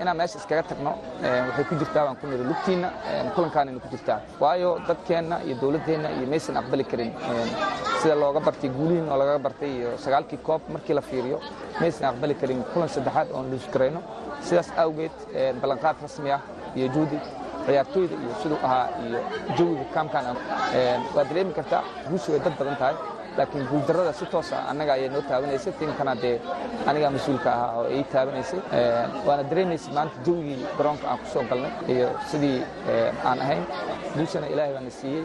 inaan 0.00 0.16
meesha 0.20 0.38
iskaga 0.40 0.62
tagno 0.70 0.92
waxay 1.48 1.64
ku 1.70 1.74
jirtaa 1.80 2.02
baan 2.06 2.16
ku 2.20 2.26
niri 2.30 2.44
lugtiinna 2.50 2.88
kulankaanayna 3.34 3.80
ku 3.84 3.88
jirtaa. 3.94 4.18
Waayo 4.42 4.70
dadkeenna 4.88 5.36
iyo 5.46 5.54
dowladdeenna 5.62 6.08
iyo 6.16 6.26
maysan 6.32 6.56
aqbali 6.60 6.84
karin 6.90 7.10
sida 8.02 8.14
looga 8.22 8.40
bartay 8.46 8.70
guulihiin 8.76 9.08
oo 9.12 9.16
laga 9.22 9.38
bartay 9.46 9.70
iyo 9.78 9.90
sagaalkii 10.04 10.40
koob 10.46 10.62
markii 10.74 10.94
la 10.98 11.02
fiiriyo 11.08 11.38
maysan 11.80 12.04
aqbali 12.12 12.34
karin 12.40 12.60
kulan 12.72 12.88
saddexaad 12.94 13.28
oon 13.36 13.46
luus 13.50 13.66
garayno 13.74 14.00
sidaas 14.46 14.68
awgeed 14.82 15.14
ballanqaad 15.60 15.96
rasmi 16.04 16.30
ah 16.36 16.40
iyo 16.78 16.86
juudi 16.94 17.18
ciyaartooyda 17.66 18.14
iyo 18.22 18.32
siduu 18.42 18.58
ahaa 18.66 18.86
iyo 19.06 19.20
jawiga 19.58 19.84
kaamkaan 19.94 20.26
waa 21.16 21.24
dareemi 21.30 21.52
kartaa 21.58 21.82
guushu 22.08 22.28
way 22.32 22.40
dad 22.46 22.54
badan 22.60 22.76
tahay 22.82 22.96
laakiin 23.38 23.64
guuldarrada 23.70 24.12
si 24.18 24.24
toosa 24.32 24.56
annaga 24.70 24.92
ayay 24.96 25.08
noo 25.14 25.22
taabanaysay 25.30 25.72
tinkana 25.78 26.14
dee 26.22 26.34
anigaa 26.88 27.10
mas'uulka 27.16 27.48
ahaa 27.56 27.72
oo 27.80 27.86
ii 27.96 28.04
taabanaysay 28.14 28.60
waana 29.26 29.42
dareemaysay 29.50 29.92
maanta 29.98 30.16
jawigii 30.26 30.58
garoonka 30.78 31.04
aan 31.10 31.18
ku 31.22 31.26
soo 31.34 31.42
galnay 31.50 31.72
iyo 31.94 32.08
sidii 32.30 32.58
aan 33.28 33.38
ahayn. 33.44 33.64
Guushana 34.16 34.46
ilaahay 34.52 34.72
baana 34.76 34.90
siiyey 35.00 35.24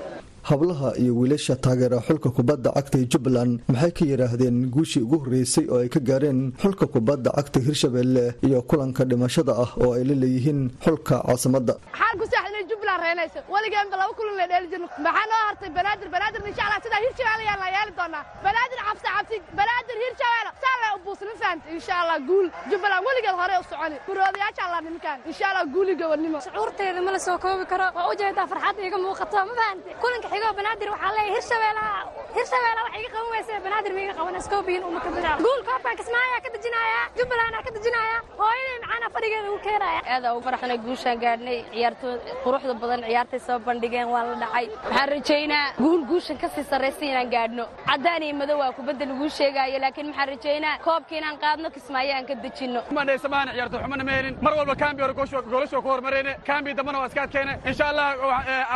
hablaha 0.49 0.89
iyo 1.01 1.13
wiilasha 1.19 1.55
taageera 1.55 1.99
xulka 2.07 2.29
kubadda 2.37 2.69
cagta 2.77 2.97
ee 3.01 3.05
jubbaland. 3.11 3.53
Maxay 3.67 3.91
ka 3.97 4.03
yidhaahdeen 4.05 4.57
guushii 4.75 5.01
ugu 5.05 5.17
horreysay 5.23 5.65
oo 5.73 5.79
ay 5.83 5.89
ka 5.89 5.99
gaareen 5.99 6.39
xulka 6.61 6.85
kubadda 6.93 7.29
cagta 7.37 7.59
hirshabelle 7.67 8.25
iyo 8.47 8.61
kulanka 8.69 9.05
dhimashada 9.05 9.53
ah 9.63 9.71
oo 9.83 9.93
ay 9.97 10.03
la 10.09 10.15
leeyihiin 10.23 10.61
xulka 10.85 11.15
caasimadda 11.27 11.73
saaxdinay 12.61 12.69
jubbaland 12.69 13.01
reenayso 13.03 13.39
weligeenba 13.53 13.97
laba 13.97 14.13
kulan 14.17 14.35
la 14.37 14.47
dheeli 14.51 14.67
jirno 14.71 14.87
maxaa 15.05 15.25
noo 15.31 15.41
hartay? 15.47 15.69
Banaadir 15.77 16.09
banaadir 16.15 16.41
insha 16.49 16.63
allah 16.67 16.79
sidaa 16.85 17.01
hirshabelle 17.05 17.43
ayaan 17.45 17.59
la 17.63 17.67
yeeli 17.75 17.91
doonaa. 17.99 18.23
Banaadir 18.45 18.79
cabsi 18.87 19.05
cabsi 19.15 19.35
banaadir 19.59 19.97
hirshabelle 20.03 20.51
saa 20.63 20.75
lee 20.81 20.91
u 20.95 20.99
buusna 21.05 21.33
fahanta 21.41 21.67
insha 21.75 21.93
allah 22.01 22.17
guul. 22.29 22.47
Jubbaland 22.71 23.03
weligeed 23.07 23.35
hore 23.41 23.55
u 23.61 23.63
soconi. 23.71 23.97
Kuroodayaasha 24.07 24.61
allah 24.67 24.79
nimankaan 24.85 25.19
insha 25.29 25.45
allah 25.49 25.65
guuliga 25.73 26.05
wadnimo 26.11 26.37
shucuurteeda 26.45 27.01
ma 27.05 27.11
la 27.15 27.19
soo 27.19 27.37
koobi 27.43 27.65
karo. 27.71 27.85
Waa 27.97 28.07
u 28.11 28.13
jeedaa 28.21 28.47
farxadda 28.51 28.81
iga 28.89 28.97
muuqato 29.05 29.37
ma 29.49 29.53
fahante 29.59 29.89
kulanka 30.01 30.27
xigoo 30.33 30.53
banaadir 30.59 30.89
waxaa 30.93 31.11
leeyahay 31.17 31.33
hirshabeela 31.37 31.83
hirshabeela 32.35 32.81
wax 32.85 32.93
iga 32.99 33.09
qaban 33.15 33.29
weysa 33.33 33.53
banaadir 33.65 33.91
ma 33.95 34.01
iga 34.05 34.13
qaban. 34.19 34.35
Iskoobiyin 34.41 34.83
uma 34.89 34.99
kabadaac 35.05 35.37
guul 35.45 35.61
koobkaan 35.69 35.95
kismaayaa 35.99 36.39
ka 36.45 36.49
dejinayaa 36.55 37.03
jubbalandaa 37.17 37.61
ka 37.65 37.71
dejinayaa 37.77 38.19
hooyaday 38.41 38.77
macaana 38.83 39.07
fadhigeeda 39.15 39.47
ugu 39.51 39.59
keenaya 39.67 39.99
aad 40.13 40.23
ugu 40.31 40.41
faraxnay 40.47 40.77
guushaan 40.85 41.17
gaadhnay 41.23 41.57
ciyaartood 41.73 42.19
quruxda 42.51 42.73
badan 42.83 43.01
ciyaartay 43.07 43.39
soo 43.47 43.59
bandhigeen 43.67 44.07
waa 44.13 44.23
la 44.29 44.35
dhacay. 44.43 44.65
Waxaan 44.83 45.09
rajaynaa? 45.15 45.65
Guul 45.83 46.01
guushan 46.09 46.37
ka 46.41 46.47
sii 46.55 46.63
sarraysa 46.71 47.05
inaan 47.05 47.29
gaadhno. 47.35 47.65
Caddaan 47.89 48.23
iyo 48.23 48.35
madow 48.41 48.57
waa 48.63 48.71
kubadda 48.77 49.05
laguu 49.11 49.29
sheegaayo 49.37 49.79
laakiin 49.83 50.07
waxaan 50.11 50.29
rajaynaa? 50.33 50.75
Koobka 50.85 51.13
inaan 51.19 51.37
qaadno 51.43 51.67
kismaayo 51.75 52.11
aan 52.15 52.25
ka 52.29 52.35
dejinno. 52.43 52.81
Mandhaysamaana 52.97 53.51
ciyaarto 53.55 53.77
xumana 53.83 54.03
ma 54.07 54.11
helin 54.17 54.35
mar 54.45 54.53
walba 54.59 54.75
kaambi 54.81 55.01
hore 55.03 55.13
goolasho 55.51 55.81
ku 55.81 55.89
hormarayne 55.93 56.33
kaambi 56.47 56.73
dambana 56.77 56.97
waa 57.01 57.07
iska 57.07 57.21
adkeene. 57.25 57.53
Insha 57.69 57.85
allah 57.91 58.07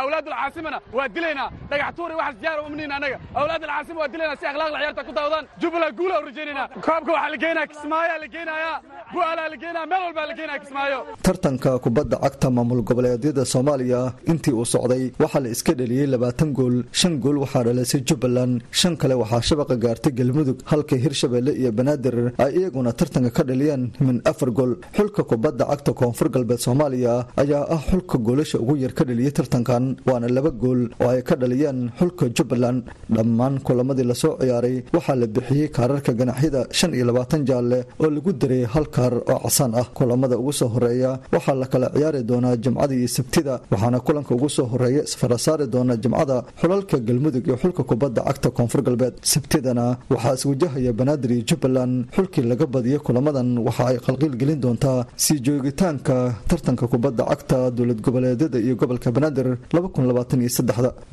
awlaadul 0.00 0.34
caasimana 0.40 0.78
waa 0.96 1.08
dilaynaa 1.16 1.48
dhagax 1.70 1.94
tuuri 1.96 2.14
waxaas 2.20 2.36
diyaar 2.42 2.58
umniin 2.66 2.92
annaga 2.96 3.18
awlaadul 3.40 3.70
caasima 3.74 3.98
waa 4.02 4.08
dilaynaa 4.14 4.36
si 4.40 4.46
akhlaaqda 4.50 4.78
ciyaarta 4.82 5.02
ku 5.08 5.12
daawdaan 5.18 5.44
jubbaland 5.60 5.94
guulaa 5.98 6.20
u 6.22 6.24
rajaynaynaa 6.28 6.66
koobka 6.86 7.10
waxaa 7.16 7.30
la 7.34 7.36
geenaa 7.44 7.66
kismaayaa 7.72 8.18
la 8.22 8.28
geenayaa. 8.34 8.76
Bu'aalaa 9.14 9.48
la 9.52 9.56
geenaa 9.62 9.86
meel 9.90 10.02
walbaa 10.06 10.26
la 10.30 10.34
geenaa 10.38 10.58
kismaayo. 10.62 10.98
Tartanka 11.26 11.70
kubadda 11.84 12.16
cagta 12.24 12.48
maamul 12.56 12.82
goboleedyada 12.88 13.44
soomaaliya 13.66 14.12
intii 14.30 14.52
uu 14.54 14.64
socday 14.64 15.10
waxaa 15.18 15.40
la 15.40 15.48
iska 15.54 15.72
dheliyey 15.74 16.06
labaatan 16.06 16.52
gool 16.58 16.76
shan 16.92 17.18
gool 17.20 17.38
waxaa 17.44 17.64
dhalisay 17.64 18.00
jubbaland 18.08 18.62
shan 18.70 18.96
kale 18.96 19.14
waxaa 19.22 19.40
shabaqa 19.48 19.76
gaartay 19.84 20.12
galmudug 20.18 20.58
halka 20.70 20.96
hirshabelle 20.96 21.52
iyo 21.60 21.72
banaadir 21.72 22.16
ay 22.38 22.52
iyaguna 22.58 22.92
tartanka 22.92 23.30
ka 23.36 23.42
dhaliyeen 23.48 23.90
min 24.00 24.20
afar 24.24 24.50
gool. 24.50 24.72
Xulka 24.96 25.22
kubadda 25.30 25.64
cagta 25.70 25.92
koonfur 25.92 26.28
galbeed 26.34 26.58
soomaaliya 26.66 27.26
ayaa 27.42 27.64
ah 27.74 27.82
xulka 27.90 28.18
goolasha 28.18 28.58
ugu 28.62 28.76
yar 28.84 28.92
ka 28.98 29.04
dhaliyey 29.04 29.32
tartankan 29.38 29.96
waana 30.06 30.28
laba 30.36 30.50
gool 30.50 30.80
oo 31.02 31.08
ay 31.10 31.22
ka 31.22 31.34
dhaliyeen 31.36 31.90
xulka 31.98 32.24
jubbaland. 32.36 32.82
Dhammaan 33.16 33.54
kulamadii 33.66 34.06
la 34.10 34.14
soo 34.14 34.36
ciyaaray 34.40 34.76
waxaa 34.96 35.16
la 35.22 35.26
bixiyey 35.26 35.68
kaararka 35.76 36.12
ganaxyada 36.20 36.60
shan 36.78 36.94
iyo 36.94 37.04
labaatan 37.10 37.42
jaalle 37.48 37.78
oo 38.02 38.10
lagu 38.10 38.32
daray 38.32 38.62
hal 38.74 38.86
kaar 38.96 39.14
oo 39.32 39.38
casaan 39.44 39.72
ah. 39.80 39.86
Kulamada 39.96 40.36
ugu 40.38 40.52
soo 40.52 40.68
horreeya 40.74 41.10
waxaa 41.34 41.54
la 41.62 41.66
kala 41.72 41.88
ciyaari 41.96 42.22
doonaa 42.30 42.56
jimcada 42.56 42.94
iyo 42.94 43.08
sabtida 43.16 43.55
waxaana 43.72 43.98
kulanka 44.06 44.32
ugu 44.36 44.48
soo 44.56 44.66
horreeya 44.72 45.02
isfara 45.08 45.36
saari 45.44 45.66
doona 45.74 45.94
jimcada 46.02 46.36
xulalka 46.60 46.96
galmudug 47.08 47.44
iyo 47.48 47.56
xulka 47.62 47.82
kubadda 47.90 48.20
cagta 48.28 48.48
koonfur 48.56 48.82
galbeed. 48.86 49.14
Sabtidana 49.32 49.86
waxaa 50.12 50.34
iswajahaya 50.38 50.92
banaadir 51.00 51.30
iyo 51.36 51.42
jubbaland. 51.48 51.94
Xulkii 52.16 52.42
laga 52.50 52.66
badiyo 52.74 52.98
kulamadan 53.06 53.48
waxa 53.66 53.82
ay 53.90 53.96
qalqiil 54.06 54.34
gelin 54.40 54.60
doontaa 54.64 55.06
sii 55.24 55.38
joogitaanka 55.46 56.16
tartanka 56.48 56.84
kubadda 56.92 57.22
cagta 57.30 57.58
dowlad 57.76 58.00
goboleedyada 58.06 58.58
iyo 58.66 58.74
gobolka 58.80 59.08
banaadir 59.16 59.48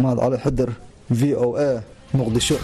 mahad 0.01 0.17
cali 0.23 0.37
xidir 0.43 0.69
v 1.19 1.21
o 1.45 1.47
a 1.67 1.69
muqdisho 2.17 2.57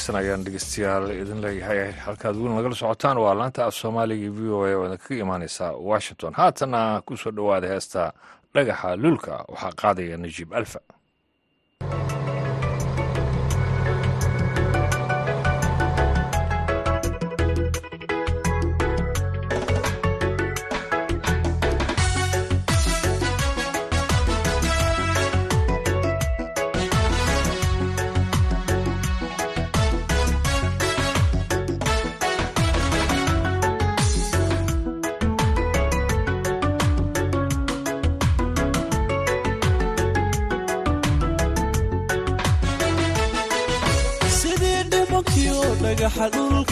wanaagsan 0.00 0.16
ayaan 0.16 0.44
dhegeystayaal 0.44 1.10
idin 1.12 1.40
leeyahay. 1.42 1.92
Halkaad 1.92 2.36
weli 2.36 2.54
nagala 2.54 2.74
socotaan 2.74 3.18
waa 3.20 3.34
laanta 3.34 3.64
af 3.66 3.74
soomaaliga 3.74 4.30
v 4.32 4.40
o 4.52 4.64
a 4.64 4.72
oo 4.76 4.86
idinkaga 4.86 5.14
imaaneysa 5.24 5.72
washington. 5.76 6.32
Haatana 6.34 7.02
ku 7.06 7.16
soo 7.16 7.30
dhowaada 7.32 7.68
heesta 7.68 8.12
dhagaxa 8.54 8.96
luulka 8.96 9.44
waxaa 9.52 9.72
qaadaya 9.82 10.16
najiib 10.16 10.52
alfa 10.54 10.80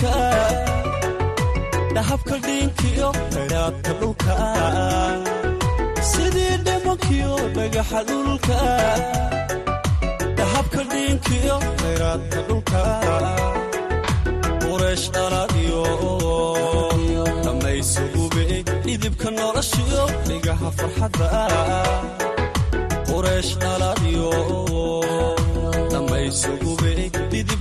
dhulka 0.00 0.16
dhahabka 1.94 2.36
dhiinkiyo 2.46 3.08
khayraadka 3.32 3.92
dhulka 4.00 4.34
sidii 6.10 6.56
dhimankiyo 6.66 7.32
dhagaxa 7.56 8.00
dhulka 8.08 8.58
dhahabka 10.38 10.80
dhiinkiyo 10.92 11.56
khayraadka 11.80 12.40
dhulka 12.48 12.82
qureesh 14.64 15.06
dhaladiyo 15.14 15.82
dhammaysugube 17.44 18.46
dhidibka 18.86 19.28
noloshiyo 19.38 20.02
dhigaha 20.28 20.68
farxadda 20.78 21.28
qureesh 23.10 23.52
dhaladiyo 23.62 24.30
dhammaysugube 25.92 26.77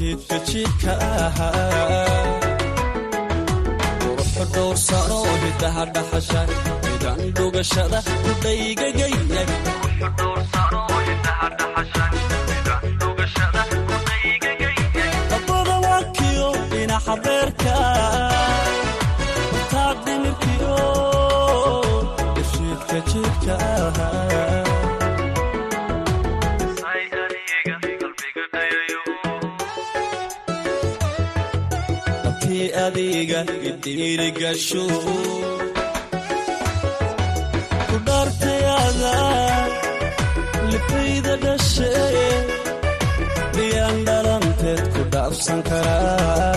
dibshiidka 0.00 0.36
jiidka 0.48 0.92
ahaa 1.06 2.24
ruxu 4.04 4.44
dhowrsano 4.54 5.18
hidaha 5.42 5.84
dhaxasha 5.94 6.40
midaan 6.84 7.20
dhugashada 7.36 7.98
kudhaygagayay 8.24 9.14
dabadabakiyo 15.30 16.48
dhinaca 16.70 17.14
beerka 17.24 17.74
bartaa 19.52 19.92
dhimirkiyo 20.04 20.76
dibshiidka 22.34 22.96
jiidka 23.10 23.54
ahaa 23.72 23.99
abkii 32.60 32.72
adiga 32.86 33.40
idhiirigasho 33.70 34.84
ku 37.88 37.96
dhaartayaada 38.06 39.14
lifayda 40.70 41.34
dhashe 41.44 41.92
miyaan 43.56 43.96
dhalanteed 44.08 44.82
ku 44.94 45.02
dhaafsan 45.12 45.60
karaa 45.68 46.52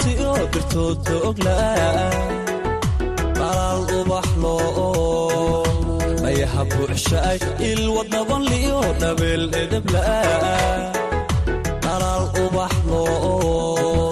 xareed 0.00 0.18
qarqatiyo 0.20 0.32
dhirtoodka 0.52 1.14
ogla 1.28 1.58
dhalaal 3.38 3.82
ubax 4.00 4.26
loo 4.42 5.64
dhayaha 6.22 6.62
buuxshaay 6.72 7.38
ilwadabanliyo 7.70 8.78
dhabeel 9.00 9.44
edebla 9.62 10.04
dhalaal 11.84 12.26
ubax 12.44 12.74
loo 12.90 14.10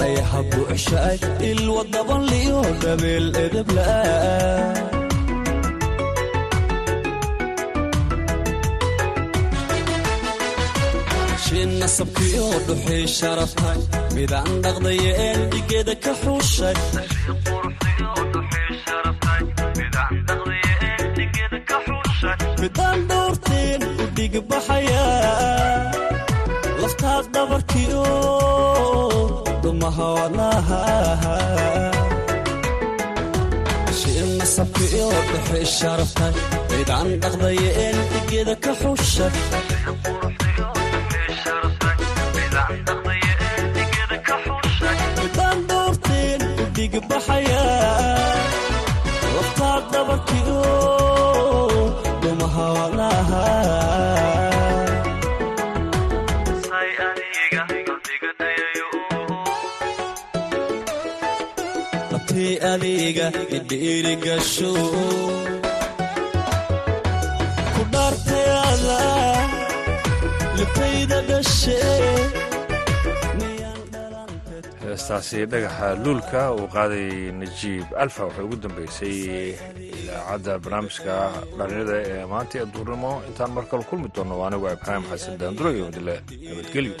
dhayaha 0.00 0.40
buuxshaay 0.50 1.16
ilwadabanliyo 1.50 2.60
dhabeel 2.82 3.26
edebla 3.44 3.88
shin 11.88 12.04
nasabkiyo 12.04 12.46
dhuxii 12.66 13.06
sharaftay 13.18 13.78
midaan 14.14 14.52
dhaqdayeen 14.64 15.40
dhigeeda 15.52 15.94
ka 16.04 16.12
xuushay 16.22 16.76
midaan 22.60 23.00
dhowrteen 23.10 23.82
u 24.02 24.04
dhigbaxaya 24.16 25.04
laftaad 26.82 27.24
dhabarkiyo 27.34 28.04
dhumaha 29.62 30.08
wadnaha 30.18 30.80
shin 34.00 34.28
nasabkiyo 34.40 35.08
dhuxii 35.30 35.66
sharaftay 35.78 36.32
midaan 36.72 37.08
dhaqdayeen 37.22 37.96
dhigeeda 38.12 38.54
ka 38.64 38.72
xuushay 38.80 39.32
u 46.88 46.90
dhigbaxaya 46.92 47.62
laftaad 49.34 49.82
dhabarkiyo 49.92 50.60
dhumaha 52.22 52.66
wadnaha 52.76 53.44
abtii 62.16 62.52
adiga 62.72 63.26
idhiirigasho 63.56 64.72
ku 67.74 67.82
dhaartayaada 67.92 69.00
lifayda 70.56 71.18
dhashe 71.28 71.78
heestaasi 75.08 75.46
dhagaxa 75.52 75.88
luulka 76.04 76.40
uu 76.52 76.68
qaaday 76.74 77.32
najiib 77.40 77.86
alfa. 78.02 78.22
Waxay 78.28 78.44
ugu 78.44 78.56
dambeysay 78.62 79.16
idaacadda 80.00 80.52
barnaamijka 80.64 81.14
dhalinyada 81.58 81.96
ee 82.12 82.24
maanta 82.32 82.54
ee 82.60 82.66
duurnimo. 82.74 83.12
Intaan 83.28 83.50
mar 83.56 83.64
kale 83.70 83.84
kulmi 83.90 84.08
doonno 84.14 84.36
anigu 84.46 84.66
ibraahim 84.76 85.04
xasan 85.10 85.34
wadile 85.88 86.14
nabadgelyo 86.48 86.92